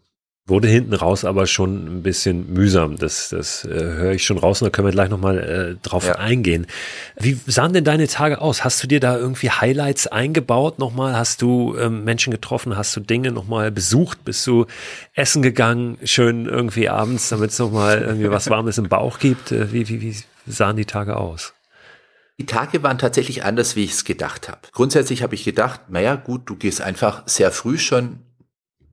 [0.46, 2.98] Wurde hinten raus aber schon ein bisschen mühsam.
[2.98, 6.06] Das, das äh, höre ich schon raus und da können wir gleich nochmal äh, drauf
[6.06, 6.16] ja.
[6.16, 6.68] eingehen.
[7.18, 8.66] Wie sahen denn deine Tage aus?
[8.66, 11.16] Hast du dir da irgendwie Highlights eingebaut nochmal?
[11.16, 12.76] Hast du ähm, Menschen getroffen?
[12.76, 14.26] Hast du Dinge nochmal besucht?
[14.26, 14.66] Bist du
[15.14, 15.98] essen gegangen?
[16.04, 19.54] Schön irgendwie abends, damit es nochmal irgendwie was Warmes im Bauch gibt?
[19.54, 20.16] Äh, wie, wie, wie
[20.46, 21.54] sahen die Tage aus?
[22.38, 24.60] Die Tage waren tatsächlich anders, wie ich es gedacht habe.
[24.74, 28.20] Grundsätzlich habe ich gedacht, naja gut, du gehst einfach sehr früh schon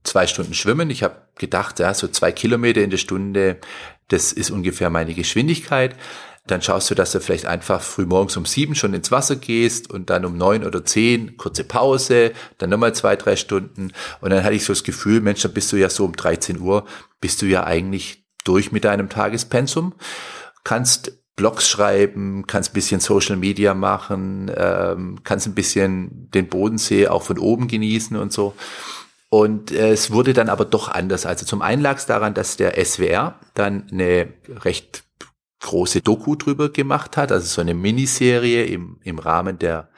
[0.05, 0.90] zwei Stunden schwimmen.
[0.90, 3.59] Ich habe gedacht, ja, so zwei Kilometer in der Stunde,
[4.09, 5.94] das ist ungefähr meine Geschwindigkeit.
[6.46, 9.90] Dann schaust du, dass du vielleicht einfach früh morgens um sieben schon ins Wasser gehst
[9.90, 13.92] und dann um neun oder zehn kurze Pause, dann nochmal zwei, drei Stunden.
[14.20, 16.59] Und dann hatte ich so das Gefühl, Mensch, dann bist du ja so um 13
[16.59, 16.86] Uhr,
[17.20, 19.94] bist du ja eigentlich durch mit deinem Tagespensum.
[20.64, 27.09] Kannst Blogs schreiben, kannst ein bisschen Social Media machen, ähm, kannst ein bisschen den Bodensee
[27.09, 28.55] auch von oben genießen und so.
[29.31, 31.24] Und äh, es wurde dann aber doch anders.
[31.24, 35.05] Also zum einen lag es daran, dass der SWR dann eine recht
[35.61, 39.91] große Doku drüber gemacht hat, also so eine Miniserie im, im Rahmen der,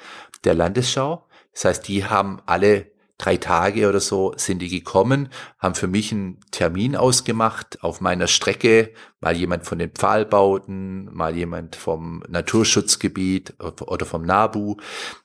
[0.45, 1.26] der Landesschau.
[1.53, 2.91] Das heißt, die haben alle
[3.23, 8.27] drei Tage oder so sind die gekommen, haben für mich einen Termin ausgemacht auf meiner
[8.27, 14.77] Strecke, mal jemand von den Pfahlbauten, mal jemand vom Naturschutzgebiet oder vom NABU,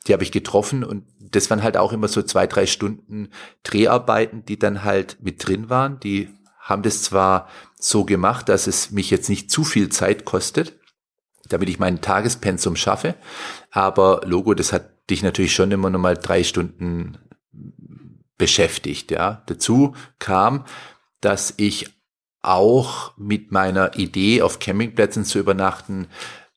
[0.06, 3.30] die habe ich getroffen und das waren halt auch immer so zwei, drei Stunden
[3.64, 6.00] Dreharbeiten, die dann halt mit drin waren.
[6.00, 6.30] Die
[6.60, 10.80] haben das zwar so gemacht, dass es mich jetzt nicht zu viel Zeit kostet,
[11.50, 13.16] damit ich meinen Tagespensum schaffe,
[13.72, 17.18] aber Logo, das hat dich natürlich schon immer noch mal drei Stunden
[18.38, 19.12] beschäftigt.
[19.12, 19.44] Ja.
[19.48, 20.66] Dazu kam,
[21.22, 21.90] dass ich
[22.42, 26.08] auch mit meiner Idee, auf Campingplätzen zu übernachten,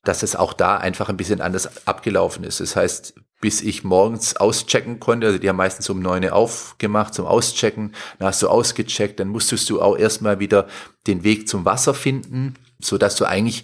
[0.03, 2.59] dass es auch da einfach ein bisschen anders abgelaufen ist.
[2.59, 7.25] Das heißt, bis ich morgens auschecken konnte, also die haben meistens um neun aufgemacht zum
[7.25, 10.67] Auschecken, dann hast du ausgecheckt, dann musstest du auch erstmal wieder
[11.07, 13.63] den Weg zum Wasser finden, so dass du eigentlich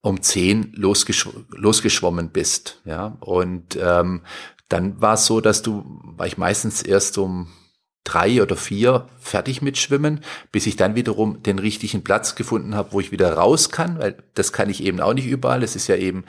[0.00, 3.16] um zehn losgesch losgeschwommen bist, ja.
[3.20, 4.22] Und ähm,
[4.68, 5.84] dann war es so, dass du,
[6.16, 7.48] war ich meistens erst um
[8.08, 12.92] drei oder vier fertig mit Schwimmen, bis ich dann wiederum den richtigen Platz gefunden habe,
[12.92, 15.62] wo ich wieder raus kann, weil das kann ich eben auch nicht überall.
[15.62, 16.24] Es ist ja eben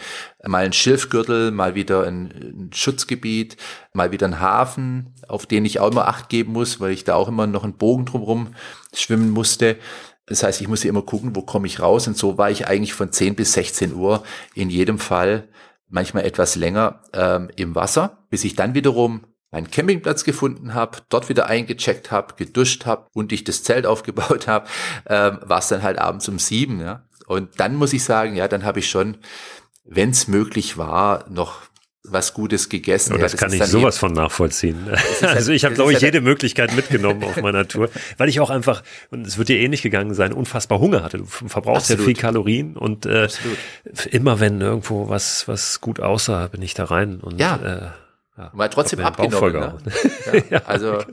[0.46, 3.56] mal ein Schilfgürtel, mal wieder ein, ein Schutzgebiet,
[3.94, 7.16] mal wieder ein Hafen, auf den ich auch immer Acht geben muss, weil ich da
[7.16, 8.56] auch immer noch einen Bogen drumherum
[8.94, 9.78] schwimmen musste.
[10.26, 12.08] Das heißt, ich musste immer gucken, wo komme ich raus.
[12.08, 14.24] Und so war ich eigentlich von 10 bis 16 Uhr
[14.54, 15.48] in jedem Fall
[15.90, 21.30] manchmal etwas länger ähm, im Wasser, bis ich dann wiederum meinen Campingplatz gefunden habe, dort
[21.30, 24.68] wieder eingecheckt habe, geduscht habe und ich das Zelt aufgebaut habe,
[25.08, 26.80] ähm, war es dann halt abends um sieben.
[26.80, 27.08] Ja?
[27.28, 29.18] Und dann muss ich sagen, ja, dann habe ich schon,
[29.84, 31.62] wenn es möglich war, noch
[32.04, 33.14] was Gutes gegessen.
[33.14, 34.86] Oh, das, ja, das kann ich sowas von nachvollziehen.
[35.22, 38.40] Halt, also ich habe, glaube ich, halt jede Möglichkeit mitgenommen auf meiner Tour, weil ich
[38.40, 41.18] auch einfach, und es wird dir ähnlich gegangen sein, unfassbar Hunger hatte.
[41.18, 42.00] Du verbrauchst Absolut.
[42.00, 43.28] ja viel Kalorien und äh,
[44.12, 47.58] immer wenn irgendwo was, was gut aussah, bin ich da rein und ja.
[47.58, 47.90] äh,
[48.38, 49.52] ja, mal trotzdem abgenommen.
[49.54, 49.74] Ne?
[50.26, 51.06] Ja, ja, also, genau.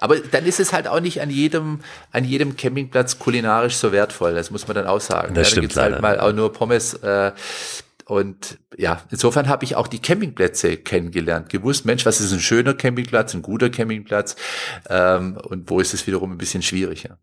[0.00, 1.80] aber dann ist es halt auch nicht an jedem,
[2.10, 4.34] an jedem Campingplatz kulinarisch so wertvoll.
[4.34, 5.34] Das muss man dann auch sagen.
[5.34, 5.76] Das ja, stimmt.
[5.76, 6.94] Da gibt's halt mal auch nur Pommes.
[6.94, 7.30] Äh,
[8.04, 12.74] und ja, insofern habe ich auch die Campingplätze kennengelernt, gewusst, Mensch, was ist ein schöner
[12.74, 14.36] Campingplatz, ein guter Campingplatz
[14.88, 17.18] ähm, und wo ist es wiederum ein bisschen schwieriger.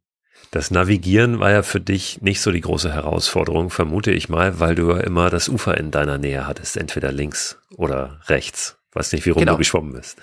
[0.52, 4.74] Das Navigieren war ja für dich nicht so die große Herausforderung, vermute ich mal, weil
[4.74, 8.78] du ja immer das Ufer in deiner Nähe hattest, entweder links oder rechts.
[8.94, 9.54] Weiß nicht, wie rum genau.
[9.54, 10.18] du geschwommen bist.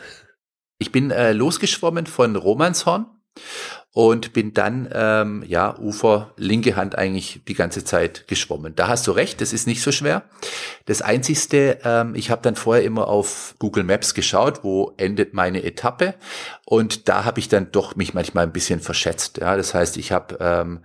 [0.78, 3.06] Ich bin äh, losgeschwommen von Romanshorn
[3.96, 8.74] und bin dann ähm, ja Ufer linke Hand eigentlich die ganze Zeit geschwommen.
[8.76, 10.24] Da hast du recht, das ist nicht so schwer.
[10.84, 15.64] Das einzigste, ähm, ich habe dann vorher immer auf Google Maps geschaut, wo endet meine
[15.64, 16.12] Etappe
[16.66, 19.38] und da habe ich dann doch mich manchmal ein bisschen verschätzt.
[19.38, 20.80] Ja, das heißt, ich habe ähm,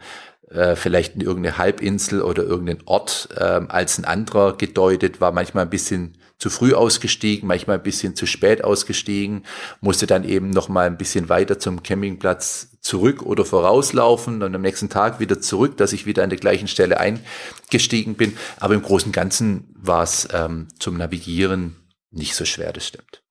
[0.50, 5.70] äh, vielleicht irgendeine Halbinsel oder irgendeinen Ort ähm, als ein anderer gedeutet, war manchmal ein
[5.70, 9.44] bisschen zu früh ausgestiegen, manchmal ein bisschen zu spät ausgestiegen,
[9.80, 14.62] musste dann eben noch mal ein bisschen weiter zum Campingplatz zurück oder vorauslaufen und am
[14.62, 18.36] nächsten Tag wieder zurück, dass ich wieder an der gleichen Stelle eingestiegen bin.
[18.60, 21.76] Aber im Großen und Ganzen war es ähm, zum Navigieren
[22.10, 23.22] nicht so schwer, das stimmt.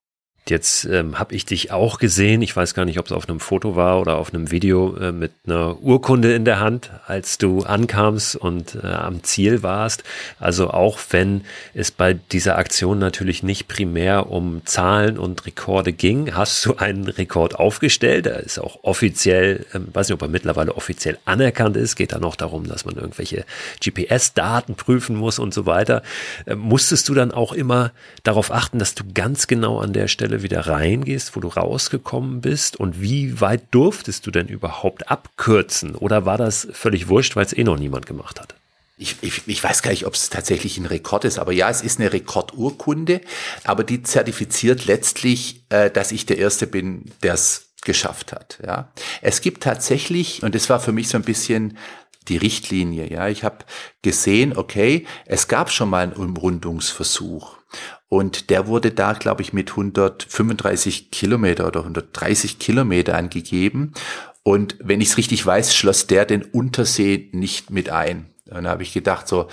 [0.49, 3.39] Jetzt ähm, habe ich dich auch gesehen, ich weiß gar nicht, ob es auf einem
[3.39, 7.61] Foto war oder auf einem Video äh, mit einer Urkunde in der Hand, als du
[7.61, 10.03] ankamst und äh, am Ziel warst.
[10.41, 11.43] Also auch wenn
[11.75, 17.07] es bei dieser Aktion natürlich nicht primär um Zahlen und Rekorde ging, hast du einen
[17.07, 18.27] Rekord aufgestellt.
[18.27, 21.95] Der ist auch offiziell, ähm, weiß nicht, ob er mittlerweile offiziell anerkannt ist.
[21.95, 23.45] Geht da noch darum, dass man irgendwelche
[23.85, 26.03] GPS-Daten prüfen muss und so weiter.
[26.47, 27.93] Äh, musstest du dann auch immer
[28.25, 32.41] darauf achten, dass du ganz genau an der Stelle Stelle wieder reingehst, wo du rausgekommen
[32.41, 32.77] bist?
[32.77, 35.97] Und wie weit durftest du denn überhaupt abkürzen?
[35.97, 38.55] Oder war das völlig wurscht, weil es eh noch niemand gemacht hat?
[38.97, 41.83] Ich, ich, ich weiß gar nicht, ob es tatsächlich ein Rekord ist, aber ja, es
[41.83, 43.23] ist eine Rekordurkunde,
[43.65, 48.61] aber die zertifiziert letztlich, äh, dass ich der Erste bin, der es geschafft hat.
[48.65, 51.77] Ja, es gibt tatsächlich, und das war für mich so ein bisschen
[52.29, 53.11] die Richtlinie.
[53.11, 53.65] Ja, ich habe
[54.03, 57.60] gesehen, okay, es gab schon mal einen Umrundungsversuch
[58.09, 63.93] und der wurde da, glaube ich, mit 135 Kilometer oder 130 Kilometer angegeben.
[64.43, 68.31] Und wenn ich es richtig weiß, schloss der den Untersee nicht mit ein.
[68.47, 69.49] Dann habe ich gedacht so,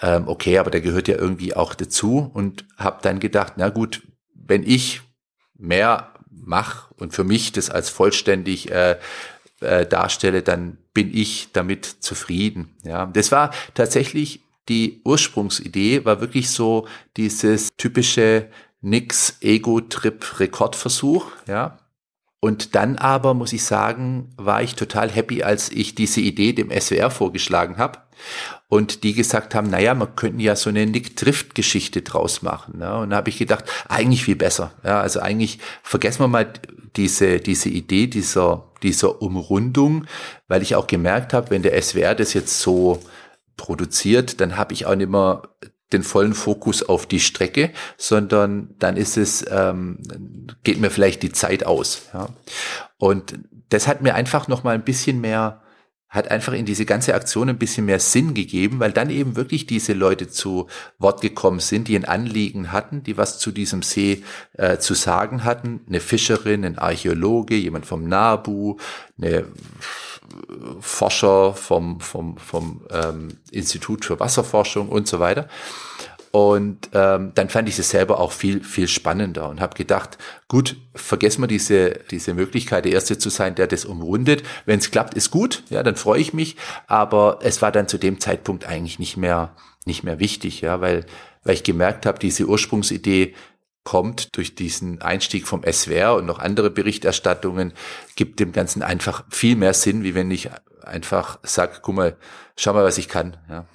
[0.00, 4.02] ähm, okay, aber der gehört ja irgendwie auch dazu und habe dann gedacht, na gut,
[4.34, 5.00] wenn ich
[5.56, 8.96] mehr mache und für mich das als vollständig äh,
[9.60, 12.76] äh, darstelle, dann bin ich damit zufrieden.
[12.84, 18.48] Ja, das war tatsächlich die Ursprungsidee, war wirklich so dieses typische
[18.80, 21.26] Nix Ego-Trip Rekordversuch.
[21.46, 21.78] Ja,
[22.40, 26.70] und dann aber muss ich sagen, war ich total happy, als ich diese Idee dem
[26.70, 27.98] SWR vorgeschlagen habe
[28.68, 32.78] und die gesagt haben, naja, man könnte ja so eine Nick-Drift-Geschichte draus machen.
[32.78, 32.96] Ne?
[32.98, 34.72] Und da habe ich gedacht, eigentlich viel besser.
[34.84, 36.52] Ja, also eigentlich vergessen wir mal
[36.94, 40.06] diese, diese Idee dieser, dieser Umrundung,
[40.46, 43.02] weil ich auch gemerkt habe, wenn der SWR das jetzt so
[43.58, 45.42] produziert, dann habe ich auch nicht mehr
[45.92, 49.98] den vollen Fokus auf die Strecke, sondern dann ist es, ähm,
[50.64, 52.02] geht mir vielleicht die Zeit aus.
[52.12, 52.28] Ja.
[52.98, 53.38] Und
[53.70, 55.62] das hat mir einfach noch mal ein bisschen mehr,
[56.08, 59.66] hat einfach in diese ganze Aktion ein bisschen mehr Sinn gegeben, weil dann eben wirklich
[59.66, 60.66] diese Leute zu
[60.98, 65.44] Wort gekommen sind, die ein Anliegen hatten, die was zu diesem See äh, zu sagen
[65.44, 65.80] hatten.
[65.86, 68.76] Eine Fischerin, ein Archäologe, jemand vom NABU,
[69.20, 69.44] eine
[70.80, 75.48] Forscher vom, vom, vom ähm, Institut für Wasserforschung und so weiter.
[76.30, 80.76] Und ähm, dann fand ich es selber auch viel, viel spannender und habe gedacht, gut,
[80.94, 84.42] vergessen wir diese, diese Möglichkeit, der Erste zu sein, der das umrundet.
[84.66, 86.56] Wenn es klappt, ist gut, ja, dann freue ich mich.
[86.86, 89.54] Aber es war dann zu dem Zeitpunkt eigentlich nicht mehr,
[89.86, 91.06] nicht mehr wichtig, ja, weil,
[91.44, 93.34] weil ich gemerkt habe, diese Ursprungsidee
[93.88, 97.72] kommt durch diesen Einstieg vom SWR und noch andere Berichterstattungen,
[98.16, 100.50] gibt dem Ganzen einfach viel mehr Sinn, wie wenn ich
[100.82, 102.16] einfach sag, guck mal,
[102.54, 103.38] schau mal, was ich kann.
[103.48, 103.66] Ja.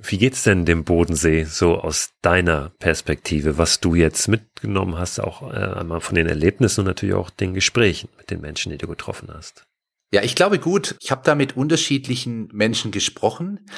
[0.00, 5.42] Wie geht's denn dem Bodensee so aus deiner Perspektive, was du jetzt mitgenommen hast, auch
[5.52, 8.86] äh, einmal von den Erlebnissen und natürlich auch den Gesprächen mit den Menschen, die du
[8.86, 9.64] getroffen hast?
[10.12, 10.94] Ja, ich glaube gut.
[11.00, 13.68] Ich habe da mit unterschiedlichen Menschen gesprochen.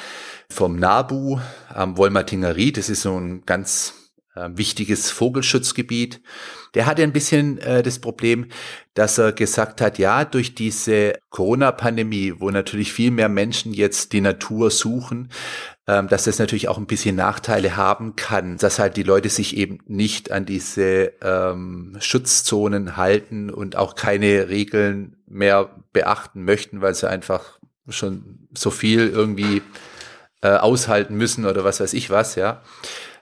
[0.51, 1.39] Vom Nabu
[1.69, 4.00] am Wolmertinger Ried, das ist so ein ganz
[4.35, 6.21] äh, wichtiges Vogelschutzgebiet.
[6.73, 8.47] Der hatte ein bisschen äh, das Problem,
[8.93, 14.21] dass er gesagt hat, ja, durch diese Corona-Pandemie, wo natürlich viel mehr Menschen jetzt die
[14.21, 15.29] Natur suchen,
[15.87, 19.57] ähm, dass das natürlich auch ein bisschen Nachteile haben kann, dass halt die Leute sich
[19.57, 26.95] eben nicht an diese ähm, Schutzzonen halten und auch keine Regeln mehr beachten möchten, weil
[26.95, 27.59] sie einfach
[27.89, 29.61] schon so viel irgendwie
[30.41, 32.61] äh, aushalten müssen oder was weiß ich was, ja.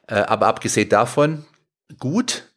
[0.10, 1.46] Äh, aber abgesehen davon,
[2.00, 2.52] gut,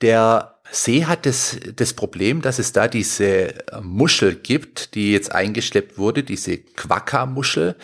[0.00, 5.98] der See hat das, das Problem, dass es da diese Muschel gibt, die jetzt eingeschleppt
[5.98, 7.76] wurde, diese Quakka-Muschel,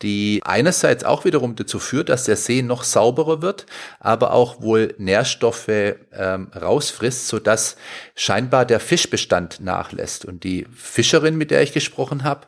[0.00, 3.66] die einerseits auch wiederum dazu führt, dass der See noch sauberer wird,
[3.98, 7.76] aber auch wohl Nährstoffe ähm, rausfrisst, so dass
[8.14, 10.24] scheinbar der Fischbestand nachlässt.
[10.24, 12.46] Und die Fischerin, mit der ich gesprochen habe,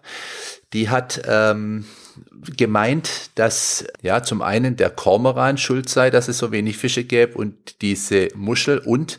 [0.72, 1.84] die hat ähm,
[2.56, 7.36] gemeint, dass ja zum einen der Kormoran schuld sei, dass es so wenig Fische gäbe
[7.36, 9.18] und diese Muschel und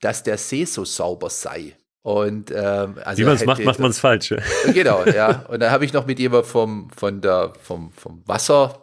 [0.00, 1.76] dass der See so sauber sei.
[2.02, 4.34] Und ähm, also wie man es macht, macht man es falsch.
[4.74, 5.44] Genau, ja.
[5.48, 8.81] Und dann habe ich noch mit jemand vom von der vom vom Wasser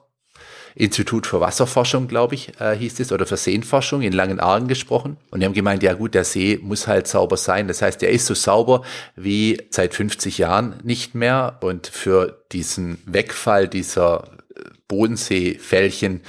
[0.75, 5.17] Institut für Wasserforschung, glaube ich, äh, hieß es, oder für Seenforschung in Langenargen gesprochen.
[5.31, 7.67] Und die haben gemeint, ja gut, der See muss halt sauber sein.
[7.67, 8.83] Das heißt, der ist so sauber
[9.15, 11.57] wie seit 50 Jahren nicht mehr.
[11.61, 14.23] Und für diesen Wegfall dieser
[14.55, 16.21] äh, Bodenseefällchen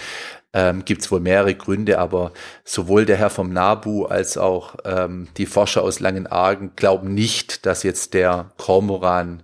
[0.53, 2.33] ähm, gibt es wohl mehrere Gründe, aber
[2.65, 7.83] sowohl der Herr vom NABU als auch ähm, die Forscher aus Langenargen glauben nicht, dass
[7.83, 9.43] jetzt der Kormoran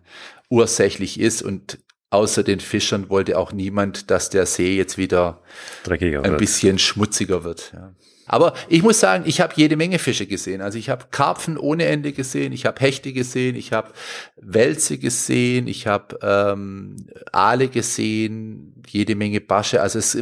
[0.49, 1.78] ursächlich ist und
[2.11, 5.42] außer den Fischern wollte auch niemand, dass der See jetzt wieder
[5.84, 6.38] Dreckiger ein wird.
[6.38, 7.72] bisschen schmutziger wird.
[7.74, 7.92] Ja.
[8.26, 10.61] Aber ich muss sagen, ich habe jede Menge Fische gesehen.
[10.61, 13.92] Also ich habe Karpfen ohne Ende gesehen, ich habe Hechte gesehen, ich habe
[14.36, 16.96] Wälze gesehen, ich habe ähm,
[17.30, 19.80] Aale gesehen, jede Menge Basche.
[19.80, 20.18] Also es,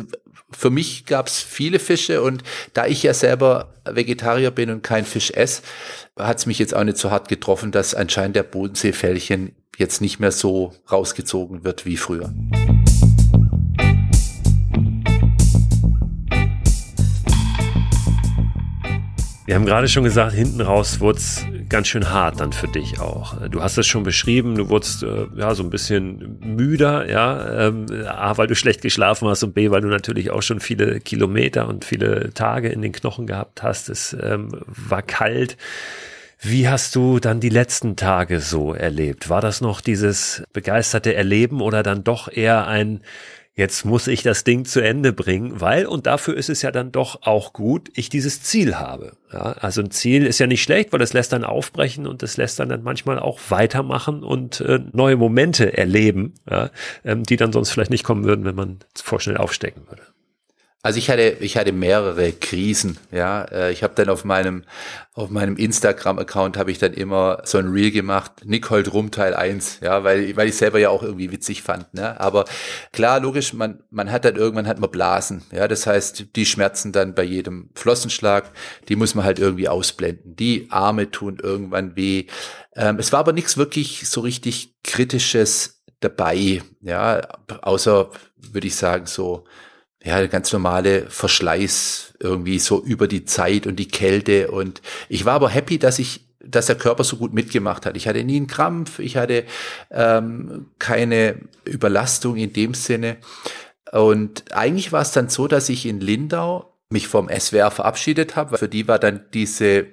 [0.56, 2.42] für mich gab es viele Fische und
[2.72, 5.62] da ich ja selber Vegetarier bin und kein Fisch esse,
[6.18, 10.20] hat es mich jetzt auch nicht so hart getroffen, dass anscheinend der Bodenseefällchen jetzt nicht
[10.20, 12.32] mehr so rausgezogen wird wie früher.
[19.46, 22.98] Wir haben gerade schon gesagt, hinten raus wurde es ganz schön hart dann für dich
[22.98, 23.46] auch.
[23.48, 27.84] Du hast es schon beschrieben, du wurdest äh, ja so ein bisschen müder, ja, ähm,
[28.06, 31.68] A, weil du schlecht geschlafen hast und B, weil du natürlich auch schon viele Kilometer
[31.68, 33.90] und viele Tage in den Knochen gehabt hast.
[33.90, 35.58] Es ähm, war kalt.
[36.40, 39.28] Wie hast du dann die letzten Tage so erlebt?
[39.28, 43.02] War das noch dieses begeisterte Erleben oder dann doch eher ein
[43.56, 46.90] jetzt muss ich das Ding zu Ende bringen, weil, und dafür ist es ja dann
[46.92, 49.16] doch auch gut, ich dieses Ziel habe.
[49.32, 52.36] Ja, also ein Ziel ist ja nicht schlecht, weil es lässt dann aufbrechen und es
[52.36, 56.70] lässt dann, dann manchmal auch weitermachen und äh, neue Momente erleben, ja,
[57.04, 60.02] ähm, die dann sonst vielleicht nicht kommen würden, wenn man vorschnell aufstecken würde.
[60.84, 63.44] Also ich hatte, ich hatte mehrere Krisen, ja.
[63.44, 64.64] Äh, ich habe dann auf meinem,
[65.14, 69.80] auf meinem Instagram-Account habe ich dann immer so ein Reel gemacht, Nicole Drum Teil 1,
[69.80, 72.20] ja, weil, weil ich selber ja auch irgendwie witzig fand, ne.
[72.20, 72.44] Aber
[72.92, 75.68] klar, logisch, man, man hat dann irgendwann hat man Blasen, ja.
[75.68, 78.50] Das heißt, die Schmerzen dann bei jedem Flossenschlag,
[78.90, 80.36] die muss man halt irgendwie ausblenden.
[80.36, 82.26] Die Arme tun irgendwann weh.
[82.76, 87.22] Ähm, es war aber nichts wirklich so richtig Kritisches dabei, ja,
[87.62, 88.10] außer,
[88.52, 89.46] würde ich sagen, so,
[90.04, 94.50] ja, ganz normale Verschleiß irgendwie so über die Zeit und die Kälte.
[94.50, 97.96] Und ich war aber happy, dass ich, dass der Körper so gut mitgemacht hat.
[97.96, 99.44] Ich hatte nie einen Krampf, ich hatte
[99.90, 103.16] ähm, keine Überlastung in dem Sinne.
[103.92, 108.58] Und eigentlich war es dann so, dass ich in Lindau mich vom SWR verabschiedet habe.
[108.58, 109.86] Für die war dann diese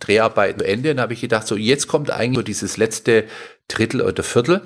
[0.00, 0.92] Dreharbeiten zu Ende.
[0.92, 3.24] Und habe ich gedacht, so jetzt kommt eigentlich so dieses letzte
[3.68, 4.62] Drittel oder Viertel,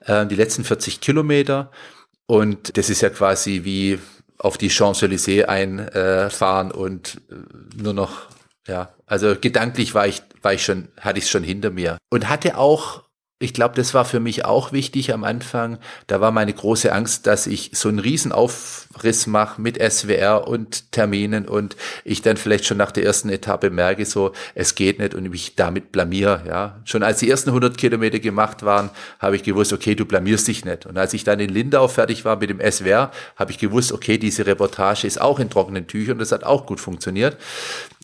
[0.00, 1.70] äh, die letzten 40 Kilometer.
[2.26, 3.98] Und das ist ja quasi wie
[4.38, 7.34] auf die Champs-Élysées einfahren und äh,
[7.80, 8.22] nur noch,
[8.66, 11.98] ja, also gedanklich war ich, war ich schon, hatte ich es schon hinter mir.
[12.10, 13.03] Und hatte auch
[13.40, 15.78] ich glaube, das war für mich auch wichtig am Anfang.
[16.06, 21.48] Da war meine große Angst, dass ich so einen Riesenaufriss mache mit SWR und Terminen
[21.48, 21.74] und
[22.04, 25.56] ich dann vielleicht schon nach der ersten Etappe merke, so, es geht nicht und mich
[25.56, 26.80] damit blamier, ja.
[26.84, 30.64] Schon als die ersten 100 Kilometer gemacht waren, habe ich gewusst, okay, du blamierst dich
[30.64, 30.86] nicht.
[30.86, 34.16] Und als ich dann in Lindau fertig war mit dem SWR, habe ich gewusst, okay,
[34.16, 37.36] diese Reportage ist auch in trockenen Tüchern, das hat auch gut funktioniert.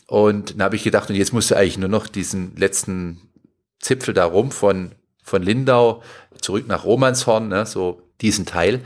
[0.07, 3.21] Und dann habe ich gedacht, und jetzt musst du eigentlich nur noch diesen letzten
[3.79, 4.91] Zipfel da rum von
[5.21, 6.01] von Lindau
[6.41, 8.81] zurück nach Romanshorn, ne, so diesen Teil.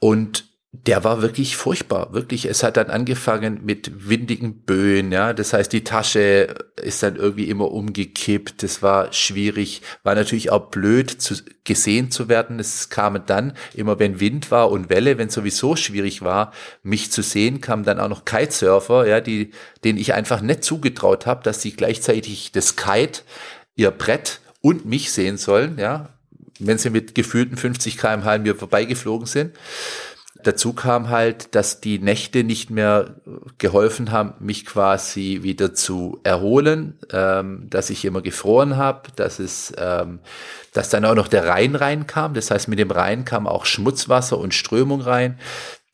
[0.00, 0.44] Und
[0.86, 2.46] der war wirklich furchtbar, wirklich.
[2.46, 5.32] Es hat dann angefangen mit windigen Böen, ja.
[5.32, 6.52] Das heißt, die Tasche
[6.82, 8.62] ist dann irgendwie immer umgekippt.
[8.62, 12.58] Das war schwierig, war natürlich auch blöd zu, gesehen zu werden.
[12.58, 16.52] Es kamen dann immer, wenn Wind war und Welle, wenn sowieso schwierig war,
[16.82, 19.52] mich zu sehen, kamen dann auch noch Kitesurfer, ja, die,
[19.84, 23.22] denen ich einfach nicht zugetraut habe, dass sie gleichzeitig das Kite,
[23.76, 26.08] ihr Brett und mich sehen sollen, ja,
[26.58, 29.54] wenn sie mit gefühlten 50 kmh an mir vorbeigeflogen sind.
[30.42, 33.20] Dazu kam halt, dass die Nächte nicht mehr
[33.58, 39.74] geholfen haben, mich quasi wieder zu erholen, ähm, dass ich immer gefroren habe, dass es,
[39.76, 40.20] ähm,
[40.72, 42.32] dass dann auch noch der Rhein reinkam.
[42.32, 45.38] Das heißt, mit dem Rhein kam auch Schmutzwasser und Strömung rein.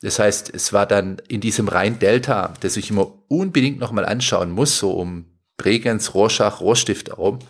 [0.01, 4.79] Das heißt, es war dann in diesem Rhein-Delta, das ich immer unbedingt nochmal anschauen muss,
[4.79, 5.25] so um
[5.57, 7.41] Bregenz, Rorschach, Rohrstift herum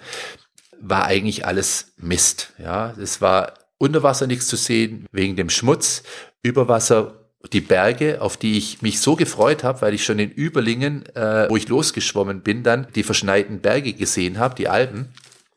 [0.80, 2.52] war eigentlich alles Mist.
[2.58, 6.02] Ja, es war unter Wasser nichts zu sehen wegen dem Schmutz.
[6.42, 7.20] Über Wasser
[7.52, 11.48] die Berge, auf die ich mich so gefreut habe, weil ich schon in Überlingen, äh,
[11.48, 15.08] wo ich losgeschwommen bin, dann die verschneiten Berge gesehen habe, die Alpen.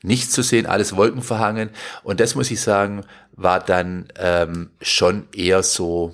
[0.01, 1.69] Nichts zu sehen, alles wolkenverhangen.
[2.03, 6.13] Und das muss ich sagen, war dann ähm, schon eher so,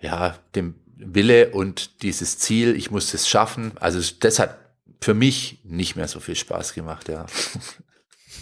[0.00, 3.72] ja, dem Wille und dieses Ziel, ich muss es schaffen.
[3.80, 4.58] Also das hat
[5.00, 7.26] für mich nicht mehr so viel Spaß gemacht, ja.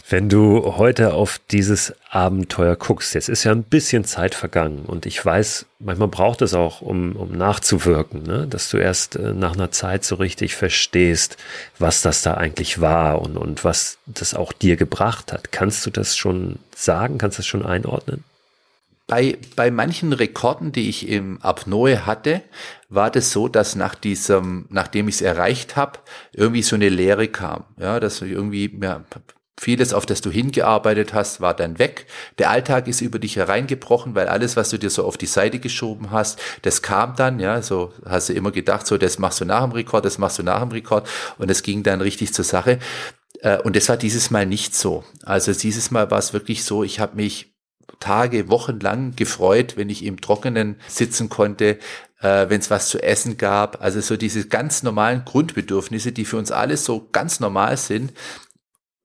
[0.09, 5.05] Wenn du heute auf dieses Abenteuer guckst, jetzt ist ja ein bisschen Zeit vergangen und
[5.05, 8.47] ich weiß, manchmal braucht es auch, um, um nachzuwirken, ne?
[8.47, 11.39] dass du erst äh, nach einer Zeit so richtig verstehst,
[11.81, 15.51] was das da eigentlich war und, und was das auch dir gebracht hat.
[15.51, 17.19] Kannst du das schon sagen?
[17.19, 18.23] Kannst du das schon einordnen?
[19.09, 22.43] Bei, bei manchen Rekorden, die ich im Apnoe hatte,
[22.89, 25.99] war das so, dass nach diesem, nachdem ich es erreicht habe,
[26.33, 27.65] irgendwie so eine Leere kam.
[27.77, 29.05] Ja, dass irgendwie, ja,
[29.59, 32.07] Vieles, auf das du hingearbeitet hast, war dann weg.
[32.39, 35.61] Der Alltag ist über dich hereingebrochen, weil alles, was du dir so auf die Seite
[35.61, 39.47] geschoben hast, das kam dann, ja, so hast du immer gedacht, so das machst du
[39.47, 42.45] nach dem Rekord, das machst du nach dem Rekord und es ging dann richtig zur
[42.45, 42.79] Sache.
[43.41, 45.05] Äh, und das war dieses Mal nicht so.
[45.25, 47.55] Also dieses Mal war es wirklich so, ich habe mich
[47.99, 51.79] Tage, Wochen lang gefreut, wenn ich im Trockenen sitzen konnte,
[52.21, 53.83] äh, wenn es was zu essen gab.
[53.83, 58.13] Also so diese ganz normalen Grundbedürfnisse, die für uns alle so ganz normal sind,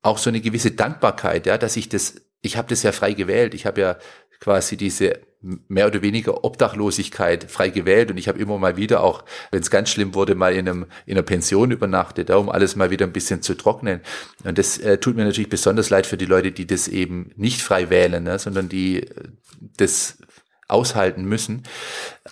[0.02, 3.54] auch so eine gewisse Dankbarkeit, ja, dass ich das, ich habe das ja frei gewählt.
[3.54, 3.98] Ich habe ja
[4.40, 9.24] quasi diese mehr oder weniger Obdachlosigkeit frei gewählt und ich habe immer mal wieder auch,
[9.50, 12.90] wenn es ganz schlimm wurde, mal in, einem, in einer Pension übernachtet, um alles mal
[12.90, 14.00] wieder ein bisschen zu trocknen.
[14.44, 17.60] Und das äh, tut mir natürlich besonders leid für die Leute, die das eben nicht
[17.60, 19.28] frei wählen, ne, sondern die äh,
[19.76, 20.18] das
[20.72, 21.62] aushalten müssen.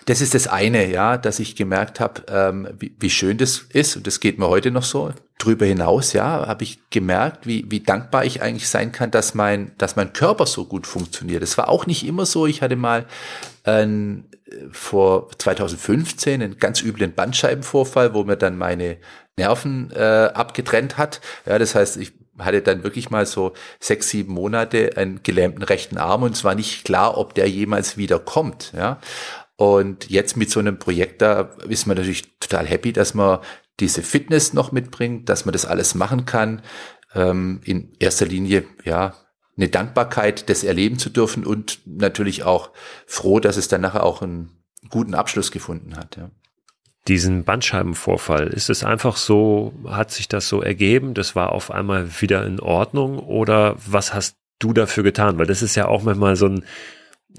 [0.07, 3.97] Das ist das eine, ja, dass ich gemerkt habe, ähm, wie, wie schön das ist
[3.97, 5.13] und das geht mir heute noch so.
[5.39, 9.73] Drüber hinaus, ja, habe ich gemerkt, wie, wie dankbar ich eigentlich sein kann, dass mein,
[9.79, 11.43] dass mein Körper so gut funktioniert.
[11.43, 12.47] Es war auch nicht immer so.
[12.47, 13.07] Ich hatte mal
[13.65, 14.29] ein,
[14.71, 18.99] vor 2015 einen ganz üblen Bandscheibenvorfall, wo mir dann meine
[19.37, 21.21] Nerven äh, abgetrennt hat.
[21.47, 22.13] Ja, das heißt, ich
[22.45, 26.55] hatte dann wirklich mal so sechs, sieben Monate einen gelähmten rechten Arm und es war
[26.55, 28.73] nicht klar, ob der jemals wieder kommt.
[28.77, 28.99] Ja.
[29.57, 33.41] Und jetzt mit so einem Projekt, da ist man natürlich total happy, dass man
[33.79, 36.63] diese Fitness noch mitbringt, dass man das alles machen kann.
[37.15, 39.15] Ähm, in erster Linie, ja,
[39.57, 42.71] eine Dankbarkeit, das erleben zu dürfen und natürlich auch
[43.07, 44.51] froh, dass es dann nachher auch einen
[44.89, 46.17] guten Abschluss gefunden hat.
[46.17, 46.31] Ja
[47.09, 48.49] diesen Bandscheibenvorfall?
[48.49, 52.61] Ist es einfach so, hat sich das so ergeben, das war auf einmal wieder in
[52.61, 55.39] Ordnung oder was hast du dafür getan?
[55.39, 56.65] Weil das ist ja auch manchmal so ein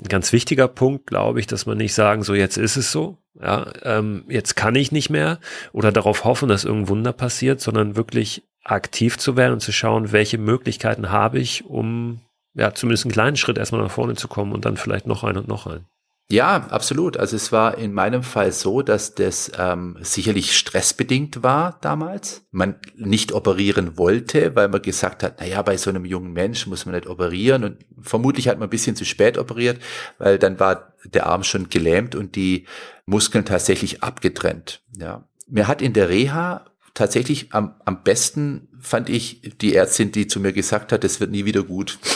[0.08, 3.72] ganz wichtiger Punkt, glaube ich, dass man nicht sagen, so jetzt ist es so, ja,
[3.84, 5.40] ähm, jetzt kann ich nicht mehr
[5.74, 10.12] oder darauf hoffen, dass irgendein Wunder passiert, sondern wirklich aktiv zu werden und zu schauen,
[10.12, 12.22] welche Möglichkeiten habe ich, um
[12.54, 15.38] ja zumindest einen kleinen Schritt erstmal nach vorne zu kommen und dann vielleicht noch ein
[15.38, 15.86] und noch ein.
[16.32, 17.18] Ja, absolut.
[17.18, 22.46] Also es war in meinem Fall so, dass das ähm, sicherlich stressbedingt war damals.
[22.52, 26.68] Man nicht operieren wollte, weil man gesagt hat, na ja, bei so einem jungen Mensch
[26.68, 27.66] muss man nicht operieren.
[27.66, 29.82] Und vermutlich hat man ein bisschen zu spät operiert,
[30.20, 32.66] weil dann war der Arm schon gelähmt und die
[33.06, 34.82] Muskeln tatsächlich abgetrennt.
[34.98, 35.28] Ja.
[35.48, 40.40] Mir hat in der Reha tatsächlich am, am besten fand ich die Ärztin, die zu
[40.40, 42.00] mir gesagt hat, es wird nie wieder gut.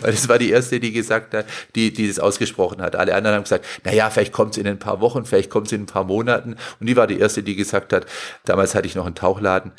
[0.00, 2.96] Weil das war die erste, die gesagt hat, die, die das ausgesprochen hat.
[2.96, 5.66] Alle anderen haben gesagt, na ja, vielleicht kommt es in ein paar Wochen, vielleicht kommt
[5.66, 6.56] es in ein paar Monaten.
[6.80, 8.06] Und die war die erste, die gesagt hat,
[8.44, 9.72] damals hatte ich noch einen Tauchladen.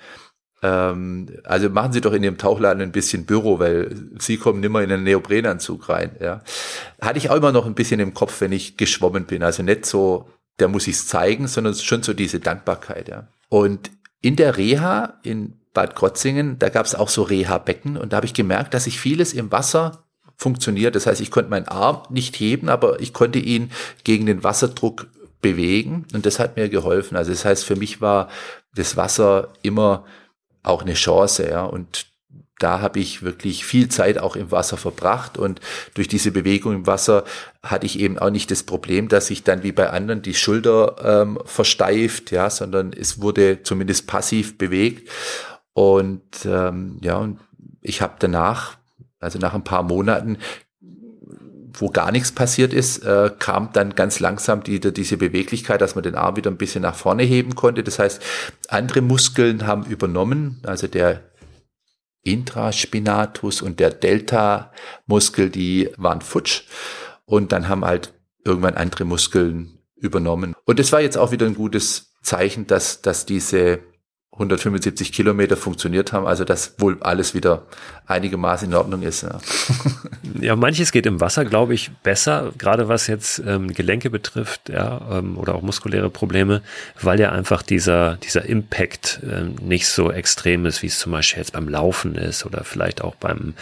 [0.62, 4.82] Ähm, also machen Sie doch in Ihrem Tauchladen ein bisschen Büro, weil Sie kommen nimmer
[4.82, 6.16] in einen Neoprenanzug rein.
[6.20, 6.42] Ja.
[7.02, 9.44] Hatte ich auch immer noch ein bisschen im Kopf, wenn ich geschwommen bin.
[9.44, 10.30] Also nicht so,
[10.60, 13.10] der muss ich's zeigen, sondern schon so diese Dankbarkeit.
[13.10, 13.28] Ja.
[13.50, 13.92] Und
[14.28, 18.26] in der Reha in Bad Krotzingen, da gab es auch so Reha-Becken und da habe
[18.26, 20.04] ich gemerkt, dass sich vieles im Wasser
[20.36, 20.96] funktioniert.
[20.96, 23.72] Das heißt, ich konnte meinen Arm nicht heben, aber ich konnte ihn
[24.04, 25.08] gegen den Wasserdruck
[25.40, 27.16] bewegen und das hat mir geholfen.
[27.16, 28.28] Also das heißt, für mich war
[28.76, 30.04] das Wasser immer
[30.62, 31.64] auch eine Chance, ja.
[31.64, 32.08] Und
[32.60, 35.60] da habe ich wirklich viel Zeit auch im Wasser verbracht und
[35.94, 37.24] durch diese Bewegung im Wasser
[37.64, 40.96] hatte ich eben auch nicht das Problem, dass sich dann wie bei anderen die Schulter
[41.04, 45.10] ähm, versteift, ja, sondern es wurde zumindest passiv bewegt
[45.74, 47.40] und ähm, ja, und
[47.82, 48.78] ich habe danach,
[49.20, 50.38] also nach ein paar Monaten,
[51.80, 56.04] wo gar nichts passiert ist, äh, kam dann ganz langsam die, diese Beweglichkeit, dass man
[56.04, 57.84] den Arm wieder ein bisschen nach vorne heben konnte.
[57.84, 58.22] Das heißt,
[58.70, 61.22] andere Muskeln haben übernommen, also der
[62.28, 66.64] Intraspinatus und der Delta-Muskel, die waren futsch.
[67.26, 68.14] Und dann haben halt
[68.44, 70.54] irgendwann andere Muskeln übernommen.
[70.66, 73.80] Und es war jetzt auch wieder ein gutes Zeichen, dass, dass diese
[74.38, 77.64] 175 Kilometer funktioniert haben, also dass wohl alles wieder
[78.06, 79.24] einigermaßen in Ordnung ist.
[79.24, 79.40] Ja,
[80.40, 85.02] ja manches geht im Wasser, glaube ich, besser, gerade was jetzt ähm, Gelenke betrifft, ja,
[85.12, 86.62] ähm, oder auch muskuläre Probleme,
[87.02, 91.40] weil ja einfach dieser, dieser Impact ähm, nicht so extrem ist, wie es zum Beispiel
[91.40, 93.56] jetzt beim Laufen ist oder vielleicht auch beim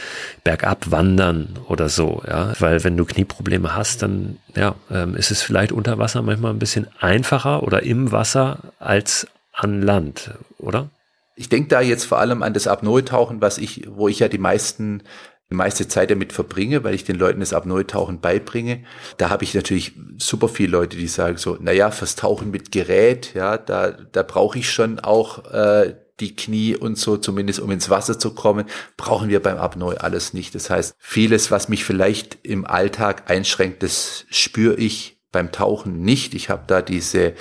[0.44, 5.72] Bergabwandern oder so, ja, weil wenn du Knieprobleme hast, dann ja, ähm, ist es vielleicht
[5.72, 10.92] unter Wasser manchmal ein bisschen einfacher oder im Wasser als an Land, oder?
[11.36, 14.38] Ich denke da jetzt vor allem an das Apnoe-Tauchen, was ich, wo ich ja die
[14.38, 15.04] meisten
[15.52, 18.84] die meiste Zeit damit verbringe, weil ich den Leuten das Apnoe-Tauchen beibringe.
[19.18, 22.72] Da habe ich natürlich super viele Leute, die sagen so, na ja, fürs Tauchen mit
[22.72, 27.70] Gerät, ja, da, da brauche ich schon auch äh, die Knie und so, zumindest um
[27.70, 28.66] ins Wasser zu kommen,
[28.98, 30.56] brauchen wir beim Apnoe alles nicht.
[30.56, 36.34] Das heißt, vieles, was mich vielleicht im Alltag einschränkt, das spüre ich beim Tauchen nicht.
[36.34, 37.34] Ich habe da diese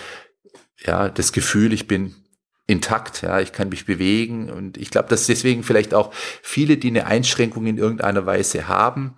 [0.87, 2.14] ja, das Gefühl, ich bin
[2.66, 6.89] intakt, ja, ich kann mich bewegen und ich glaube, dass deswegen vielleicht auch viele, die
[6.89, 9.16] eine Einschränkung in irgendeiner Weise haben,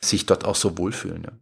[0.00, 1.24] sich dort auch so wohlfühlen.
[1.24, 1.32] Ja.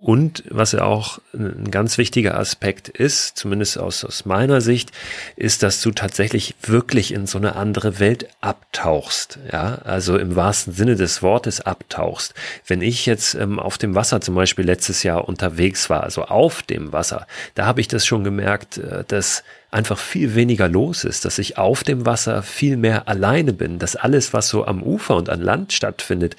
[0.00, 4.92] Und was ja auch ein ganz wichtiger Aspekt ist, zumindest aus, aus meiner Sicht,
[5.34, 9.40] ist, dass du tatsächlich wirklich in so eine andere Welt abtauchst.
[9.50, 12.34] Ja, also im wahrsten Sinne des Wortes abtauchst.
[12.64, 16.62] Wenn ich jetzt ähm, auf dem Wasser zum Beispiel letztes Jahr unterwegs war, also auf
[16.62, 17.26] dem Wasser,
[17.56, 21.58] da habe ich das schon gemerkt, äh, dass einfach viel weniger los ist, dass ich
[21.58, 25.42] auf dem Wasser viel mehr alleine bin, dass alles, was so am Ufer und an
[25.42, 26.36] Land stattfindet,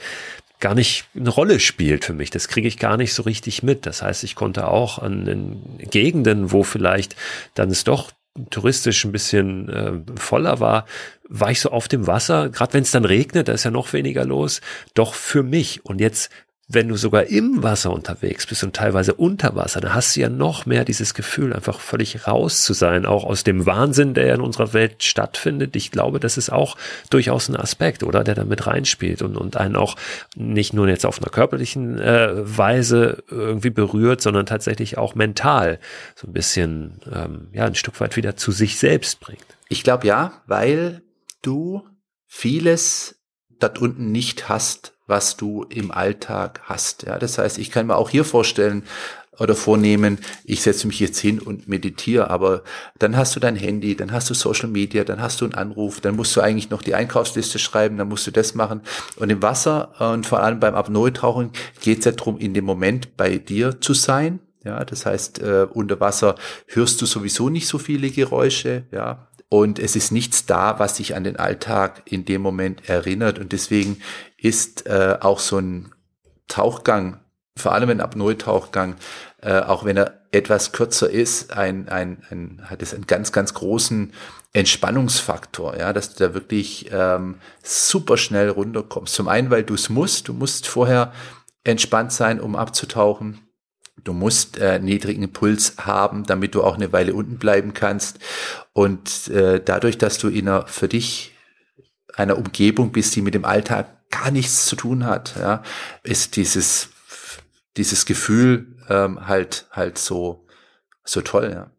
[0.60, 2.30] gar nicht eine Rolle spielt für mich.
[2.30, 3.86] Das kriege ich gar nicht so richtig mit.
[3.86, 7.16] Das heißt, ich konnte auch an den Gegenden, wo vielleicht
[7.56, 8.12] dann es doch
[8.50, 10.86] touristisch ein bisschen äh, voller war,
[11.28, 13.94] war ich so auf dem Wasser, gerade wenn es dann regnet, da ist ja noch
[13.94, 14.62] weniger los,
[14.94, 15.84] doch für mich.
[15.86, 16.30] Und jetzt
[16.72, 20.30] wenn du sogar im Wasser unterwegs bist und teilweise unter Wasser, dann hast du ja
[20.30, 24.42] noch mehr dieses Gefühl, einfach völlig raus zu sein, auch aus dem Wahnsinn, der in
[24.42, 25.76] unserer Welt stattfindet.
[25.76, 26.78] Ich glaube, das ist auch
[27.10, 29.96] durchaus ein Aspekt, oder, der da mit reinspielt und, und einen auch
[30.36, 35.80] nicht nur jetzt auf einer körperlichen äh, Weise irgendwie berührt, sondern tatsächlich auch mental
[36.16, 39.46] so ein bisschen, ähm, ja, ein Stück weit wieder zu sich selbst bringt.
[39.70, 41.02] Ich glaube ja, weil
[41.42, 41.84] du
[42.28, 43.16] vieles
[43.60, 47.04] dort unten nicht hast, was du im Alltag hast.
[47.04, 48.84] Ja, das heißt, ich kann mir auch hier vorstellen
[49.40, 52.64] oder vornehmen, ich setze mich jetzt hin und meditiere, aber
[52.98, 56.02] dann hast du dein Handy, dann hast du Social Media, dann hast du einen Anruf,
[56.02, 58.82] dann musst du eigentlich noch die Einkaufsliste schreiben, dann musst du das machen.
[59.16, 61.52] Und im Wasser und vor allem beim Apnoe-Tauchen
[61.82, 64.40] geht es ja darum, in dem Moment bei dir zu sein.
[64.66, 66.36] Ja, das heißt, äh, unter Wasser
[66.68, 71.16] hörst du sowieso nicht so viele Geräusche, ja, und es ist nichts da, was dich
[71.16, 73.40] an den Alltag in dem Moment erinnert.
[73.40, 74.00] Und deswegen
[74.38, 75.92] ist äh, auch so ein
[76.48, 77.20] Tauchgang,
[77.58, 78.96] vor allem ein Apnoe-Tauchgang,
[79.42, 83.56] äh, auch wenn er etwas kürzer ist, ein, ein, ein, hat es einen ganz, ganz
[83.56, 84.14] großen
[84.54, 89.14] Entspannungsfaktor, ja, dass du da wirklich ähm, super schnell runterkommst.
[89.14, 91.12] Zum einen, weil du es musst, du musst vorher
[91.64, 93.49] entspannt sein, um abzutauchen.
[94.10, 98.18] Du musst äh, niedrigen Puls haben, damit du auch eine Weile unten bleiben kannst.
[98.74, 101.36] Und äh, dadurch, dass du in einer für dich
[102.16, 105.62] einer Umgebung bist, die mit dem Alltag gar nichts zu tun hat, ja,
[106.02, 106.90] ist dieses
[107.78, 110.48] dieses Gefühl ähm, halt halt so
[111.04, 111.52] so toll.
[111.54, 111.70] Ja.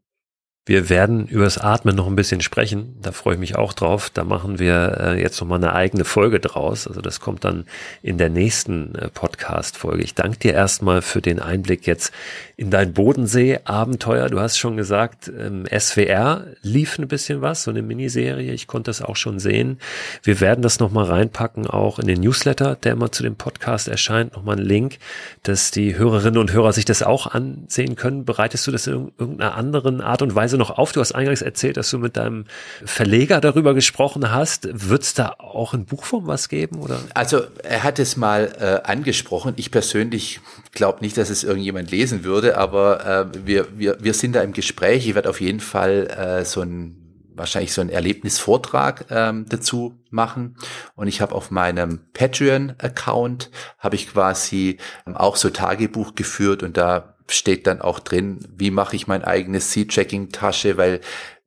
[0.70, 2.94] Wir werden übers Atmen noch ein bisschen sprechen.
[3.02, 4.08] Da freue ich mich auch drauf.
[4.08, 6.86] Da machen wir äh, jetzt noch mal eine eigene Folge draus.
[6.86, 7.64] Also das kommt dann
[8.04, 10.04] in der nächsten äh, Podcast-Folge.
[10.04, 12.12] Ich danke dir erstmal für den Einblick jetzt
[12.56, 14.28] in dein Bodensee-Abenteuer.
[14.28, 18.52] Du hast schon gesagt, ähm, SWR lief ein bisschen was, so eine Miniserie.
[18.52, 19.80] Ich konnte das auch schon sehen.
[20.22, 23.88] Wir werden das noch mal reinpacken, auch in den Newsletter, der immer zu dem Podcast
[23.88, 24.34] erscheint.
[24.34, 24.98] Noch mal ein Link,
[25.42, 28.24] dass die Hörerinnen und Hörer sich das auch ansehen können.
[28.24, 30.92] Bereitest du das in irgendeiner anderen Art und Weise noch auf.
[30.92, 32.44] Du hast eingangs erzählt, dass du mit deinem
[32.84, 34.68] Verleger darüber gesprochen hast.
[34.72, 36.78] Wird es da auch in Buchform was geben?
[36.78, 37.00] Oder?
[37.14, 39.54] Also er hat es mal äh, angesprochen.
[39.56, 40.40] Ich persönlich
[40.72, 44.52] glaube nicht, dass es irgendjemand lesen würde, aber äh, wir, wir, wir sind da im
[44.52, 45.08] Gespräch.
[45.08, 46.96] Ich werde auf jeden Fall äh, so ein
[47.40, 50.56] wahrscheinlich so einen Erlebnisvortrag ähm, dazu machen.
[50.94, 56.76] Und ich habe auf meinem Patreon-Account habe ich quasi ähm, auch so Tagebuch geführt und
[56.76, 61.00] da steht dann auch drin, wie mache ich mein eigenes Seed-Tracking-Tasche, weil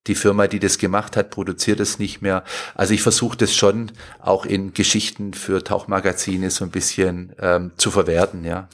[0.07, 2.43] die Firma, die das gemacht hat, produziert es nicht mehr.
[2.75, 7.91] Also ich versuche das schon auch in Geschichten für Tauchmagazine so ein bisschen ähm, zu
[7.91, 8.67] verwerten, ja.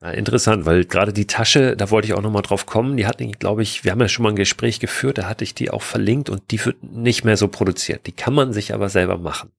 [0.00, 3.18] Ja, interessant, weil gerade die Tasche, da wollte ich auch nochmal drauf kommen, die hat,
[3.40, 5.82] glaube ich, wir haben ja schon mal ein Gespräch geführt, da hatte ich die auch
[5.82, 8.06] verlinkt und die wird nicht mehr so produziert.
[8.06, 9.50] Die kann man sich aber selber machen.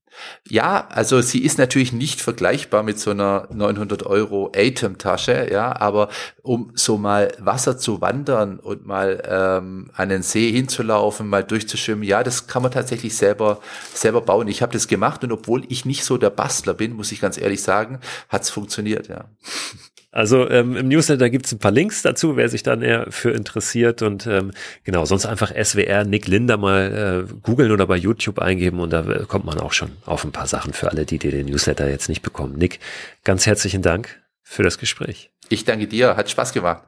[0.48, 6.10] Ja, also sie ist natürlich nicht vergleichbar mit so einer 900 Euro Atem-Tasche, ja, aber
[6.42, 12.04] um so mal Wasser zu wandern und mal ähm, an den See hinzulaufen, mal durchzuschwimmen,
[12.04, 13.60] ja, das kann man tatsächlich selber
[13.94, 14.48] selber bauen.
[14.48, 17.38] Ich habe das gemacht und obwohl ich nicht so der Bastler bin, muss ich ganz
[17.38, 18.00] ehrlich sagen,
[18.30, 19.26] hat's funktioniert, ja.
[20.12, 24.01] Also ähm, im Newsletter gibt's ein paar Links dazu, wer sich dann eher für interessiert
[24.01, 24.51] und ähm,
[24.84, 29.03] genau, sonst einfach SWR Nick Linder mal äh, googeln oder bei YouTube eingeben und da
[29.28, 32.10] kommt man auch schon auf ein paar Sachen für alle, die, die den Newsletter jetzt
[32.10, 32.57] nicht bekommen.
[32.57, 32.80] Nick,
[33.24, 35.30] ganz herzlichen Dank für das Gespräch.
[35.49, 36.84] Ich danke dir, hat Spaß gemacht.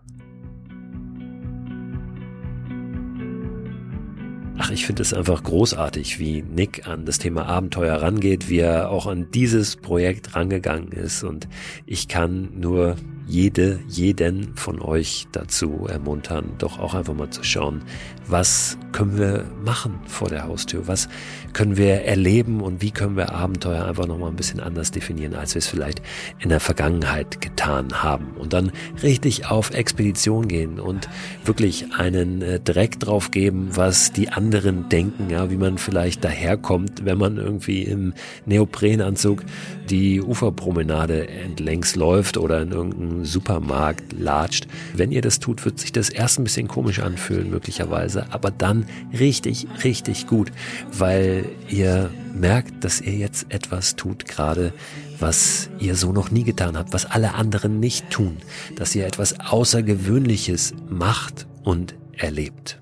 [4.64, 8.92] Ach, ich finde es einfach großartig, wie Nick an das Thema Abenteuer rangeht, wie er
[8.92, 11.24] auch an dieses Projekt rangegangen ist.
[11.24, 11.48] Und
[11.88, 12.96] ich kann nur
[13.28, 17.82] jede, jeden von euch dazu ermuntern, doch auch einfach mal zu schauen,
[18.28, 21.10] was können wir machen vor der Haustür, was
[21.54, 25.56] können wir erleben und wie können wir Abenteuer einfach nochmal ein bisschen anders definieren, als
[25.56, 26.02] wir es vielleicht
[26.40, 28.32] in der Vergangenheit getan haben.
[28.38, 31.10] Und dann richtig auf Expedition gehen und
[31.46, 37.06] wirklich einen äh, Dreck drauf geben, was die anderen denken, ja, wie man vielleicht daherkommt,
[37.06, 38.14] wenn man irgendwie im
[38.46, 39.44] Neoprenanzug
[39.90, 44.68] die Uferpromenade entlängs läuft oder in irgendeinem Supermarkt latscht.
[44.94, 48.86] Wenn ihr das tut, wird sich das erst ein bisschen komisch anfühlen, möglicherweise, aber dann
[49.18, 50.52] richtig, richtig gut,
[50.92, 54.74] weil ihr merkt, dass ihr jetzt etwas tut gerade,
[55.20, 58.38] was ihr so noch nie getan habt, was alle anderen nicht tun,
[58.76, 62.81] dass ihr etwas Außergewöhnliches macht und erlebt.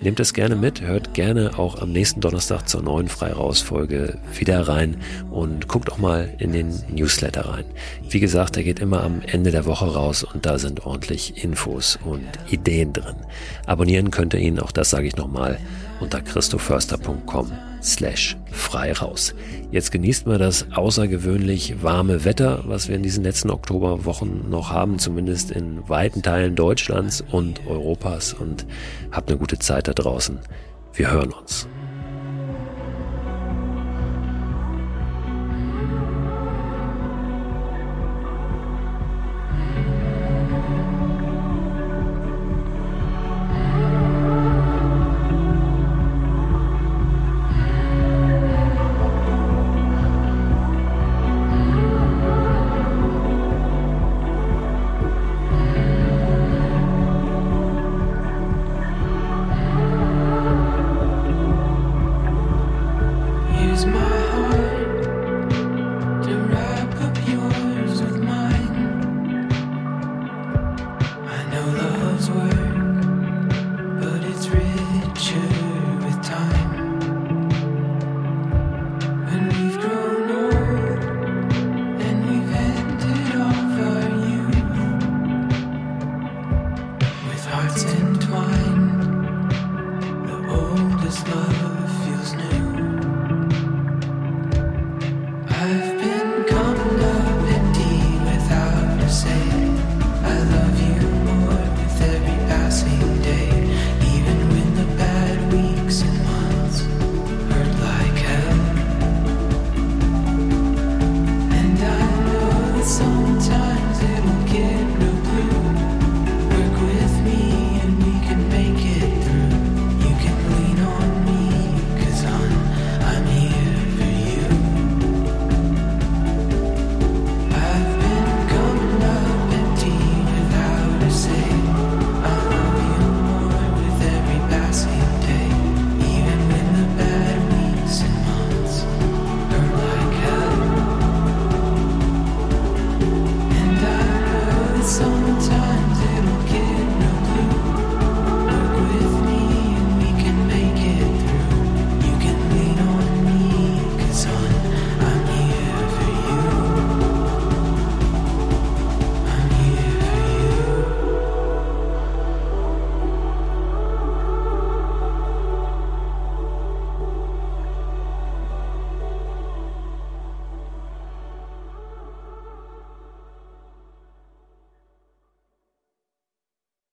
[0.00, 4.98] Nehmt es gerne mit, hört gerne auch am nächsten Donnerstag zur neuen Freirausfolge wieder rein
[5.30, 7.64] und guckt auch mal in den Newsletter rein.
[8.08, 11.98] Wie gesagt, der geht immer am Ende der Woche raus und da sind ordentlich Infos
[12.04, 13.16] und Ideen drin.
[13.66, 15.58] Abonnieren könnt ihr ihn, auch das sage ich nochmal,
[15.98, 19.34] unter christoförster.com slash frei raus.
[19.70, 24.98] Jetzt genießt mal das außergewöhnlich warme Wetter, was wir in diesen letzten Oktoberwochen noch haben,
[24.98, 28.66] zumindest in weiten Teilen Deutschlands und Europas und
[29.10, 30.38] habt eine gute Zeit da draußen.
[30.94, 31.68] Wir hören uns.